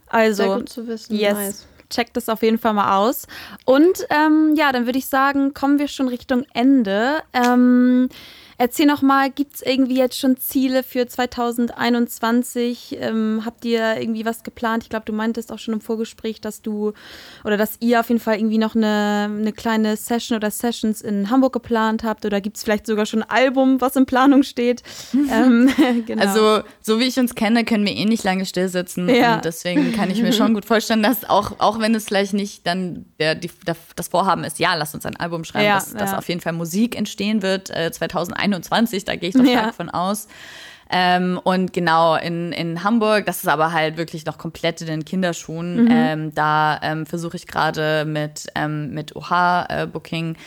[0.09, 1.15] Also, Sehr gut zu wissen.
[1.15, 1.35] Yes.
[1.35, 3.27] Nice checkt das auf jeden Fall mal aus.
[3.65, 7.23] Und ähm, ja, dann würde ich sagen, kommen wir schon Richtung Ende.
[7.33, 8.09] Ähm,
[8.57, 12.99] Erzähl noch mal, gibt es irgendwie jetzt schon Ziele für 2021?
[13.01, 14.85] Ähm, habt ihr irgendwie was geplant?
[14.85, 16.93] Ich glaube, du meintest auch schon im Vorgespräch, dass du
[17.45, 21.31] oder dass ihr auf jeden Fall irgendwie noch eine, eine kleine Session oder Sessions in
[21.31, 22.25] Hamburg geplant habt.
[22.25, 24.83] Oder gibt es vielleicht sogar schon ein Album, was in Planung steht?
[25.13, 25.73] ähm,
[26.07, 26.23] genau.
[26.23, 29.09] Also, so wie ich uns kenne, können wir eh nicht lange still sitzen.
[29.09, 29.37] Ja.
[29.37, 32.67] Und deswegen kann ich mir schon gut vorstellen, dass auch, auch wenn es vielleicht nicht
[32.67, 35.93] dann der, die, der, das Vorhaben ist, ja, lass uns ein Album schreiben, ja, dass,
[35.93, 35.99] ja.
[35.99, 38.44] dass auf jeden Fall Musik entstehen wird äh, 2021.
[38.45, 39.73] 21, da gehe ich doch stark ja.
[39.73, 40.29] von aus.
[40.91, 45.05] Ähm, und genau in, in Hamburg, das ist aber halt wirklich noch komplett in den
[45.05, 45.85] Kinderschuhen.
[45.85, 45.91] Mhm.
[45.91, 50.39] Ähm, da ähm, versuche ich gerade mit, ähm, mit OH-Booking äh,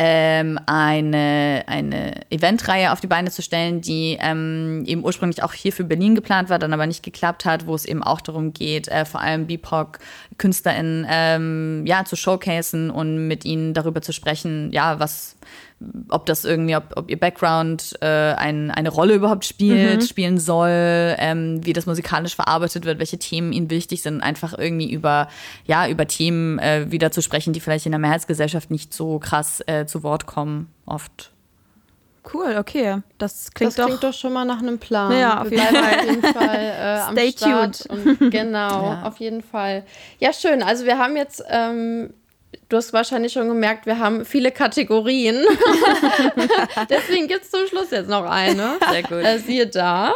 [0.00, 5.72] ähm, eine, eine Eventreihe auf die Beine zu stellen, die ähm, eben ursprünglich auch hier
[5.72, 8.86] für Berlin geplant war, dann aber nicht geklappt hat, wo es eben auch darum geht,
[8.86, 15.34] äh, vor allem BIPOC-KünstlerInnen ja, zu showcasen und mit ihnen darüber zu sprechen, ja, was
[16.08, 20.06] ob das irgendwie, ob, ob ihr Background äh, ein, eine Rolle überhaupt spielt, mhm.
[20.06, 24.90] spielen soll, ähm, wie das musikalisch verarbeitet wird, welche Themen ihnen wichtig sind, einfach irgendwie
[24.92, 25.28] über,
[25.66, 29.62] ja, über Themen äh, wieder zu sprechen, die vielleicht in der Mehrheitsgesellschaft nicht so krass
[29.66, 31.30] äh, zu Wort kommen, oft.
[32.32, 32.98] Cool, okay.
[33.16, 35.16] Das klingt, das klingt doch, schon mal nach einem Plan.
[35.18, 37.88] Ja, auf jeden Fall, auf jeden Fall äh, am Stay Start.
[37.88, 38.06] tuned.
[38.20, 39.02] Und genau, ja.
[39.04, 39.84] auf jeden Fall.
[40.18, 40.62] Ja, schön.
[40.62, 42.12] Also wir haben jetzt ähm,
[42.68, 45.36] Du hast wahrscheinlich schon gemerkt, wir haben viele Kategorien.
[46.90, 48.72] Deswegen gibt es zum Schluss jetzt noch eine.
[48.90, 49.24] Sehr gut.
[49.24, 50.12] Äh, siehe da.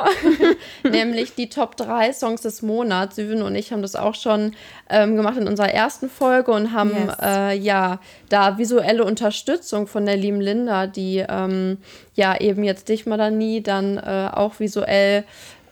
[0.82, 3.16] Nämlich die Top 3 Songs des Monats.
[3.16, 4.54] Süven und ich haben das auch schon
[4.90, 7.16] ähm, gemacht in unserer ersten Folge und haben yes.
[7.22, 11.78] äh, ja da visuelle Unterstützung von der lieben Linda, die ähm,
[12.14, 15.24] ja eben jetzt dich mal da nie dann äh, auch visuell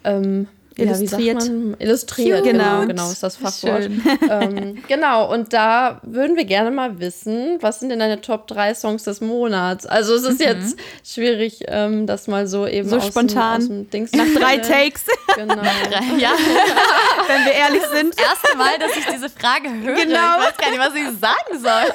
[0.05, 1.43] ähm, illustriert.
[1.43, 2.81] Ja, illustriert, genau.
[2.81, 3.91] genau, genau ist das Fachwort.
[4.31, 8.75] ähm, genau, und da würden wir gerne mal wissen, was sind denn deine Top 3
[8.75, 9.87] Songs des Monats?
[9.87, 10.47] Also es ist mhm.
[10.47, 14.59] jetzt schwierig, ähm, das mal so eben so aus spontan dem, aus dem nach drei
[14.59, 15.05] Takes.
[15.37, 15.63] Genau.
[16.19, 16.33] ja.
[17.29, 18.19] Wenn wir ehrlich sind.
[18.19, 19.95] Das erste Mal, dass ich diese Frage höre.
[19.95, 20.39] Genau.
[20.39, 21.95] Ich weiß gar nicht, was ich sagen soll.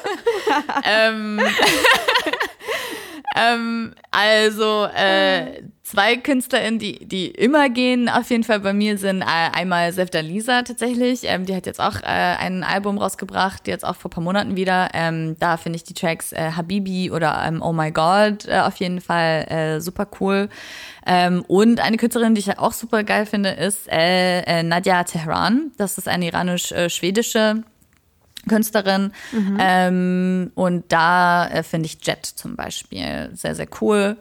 [0.86, 1.42] ähm,
[3.36, 9.22] ähm, also äh, zwei KünstlerInnen, die, die immer gehen, auf jeden Fall bei mir sind
[9.22, 11.22] äh, einmal Sefta Lisa tatsächlich.
[11.24, 14.56] Ähm, die hat jetzt auch äh, ein Album rausgebracht, jetzt auch vor ein paar Monaten
[14.56, 14.90] wieder.
[14.94, 18.78] Ähm, da finde ich die Tracks äh, Habibi oder ähm, Oh My God äh, auf
[18.78, 20.48] jeden Fall äh, super cool.
[21.06, 25.72] Ähm, und eine Künstlerin, die ich auch super geil finde, ist Nadia Tehran.
[25.78, 27.64] Das ist eine iranisch-schwedische
[28.48, 29.12] Künstlerin.
[29.32, 29.58] Mhm.
[29.60, 34.18] Ähm, und da äh, finde ich Jet zum Beispiel sehr, sehr cool.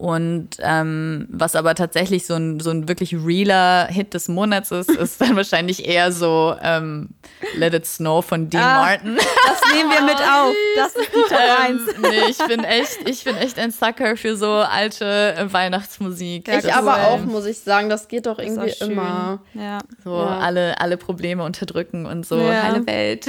[0.00, 4.90] Und ähm, was aber tatsächlich so ein, so ein wirklich realer Hit des Monats ist,
[4.90, 7.10] ist dann wahrscheinlich eher so ähm,
[7.54, 9.16] Let It Snow von Dean ah, Martin.
[9.16, 10.54] Das nehmen wir mit auf.
[10.76, 11.82] Das ist die 1.
[11.96, 16.48] Ähm, nee, ich bin echt, ich bin echt ein Sucker für so alte äh, Weihnachtsmusik.
[16.48, 19.40] Ja, ich aber auch, muss ich sagen, das geht doch irgendwie immer.
[19.52, 19.80] Ja.
[20.02, 20.38] So ja.
[20.38, 22.38] Alle, alle Probleme unterdrücken und so.
[22.38, 22.62] Ja.
[22.62, 23.26] Heile Welt.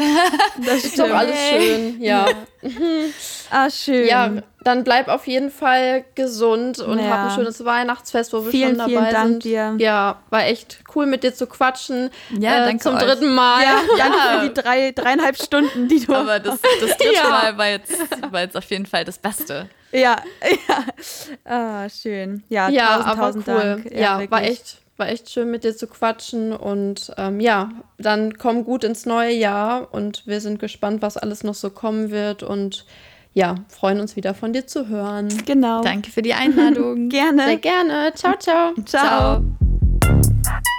[0.65, 2.27] Das ist doch alles schön, ja.
[3.49, 4.07] ah, schön.
[4.07, 4.31] Ja,
[4.63, 7.05] dann bleib auf jeden Fall gesund und ja.
[7.09, 9.43] hab ein schönes Weihnachtsfest, wo wir vielen, schon dabei vielen Dank sind.
[9.43, 9.75] Dir.
[9.79, 12.09] Ja, war echt cool mit dir zu quatschen.
[12.37, 13.03] Ja, äh, danke zum euch.
[13.03, 13.63] dritten Mal.
[13.63, 16.13] Ja, danke für die drei, dreieinhalb Stunden, die du.
[16.13, 17.29] Aber das, das dritte ja.
[17.29, 17.93] Mal war jetzt,
[18.31, 19.67] war jetzt auf jeden Fall das Beste.
[19.91, 20.17] Ja,
[20.67, 20.85] ja.
[21.43, 22.43] Ah, schön.
[22.49, 23.55] Ja, ja tausend, aber tausend cool.
[23.55, 23.91] Dank.
[23.91, 28.37] Ja, ja war echt war echt schön mit dir zu quatschen und ähm, ja, dann
[28.37, 32.43] komm gut ins neue Jahr und wir sind gespannt, was alles noch so kommen wird
[32.43, 32.85] und
[33.33, 35.29] ja, freuen uns wieder von dir zu hören.
[35.45, 35.81] Genau.
[35.81, 37.09] Danke für die Einladung.
[37.09, 37.45] gerne.
[37.45, 38.11] Sehr gerne.
[38.13, 38.73] Ciao, ciao.
[38.85, 39.43] Ciao.
[40.03, 40.71] ciao.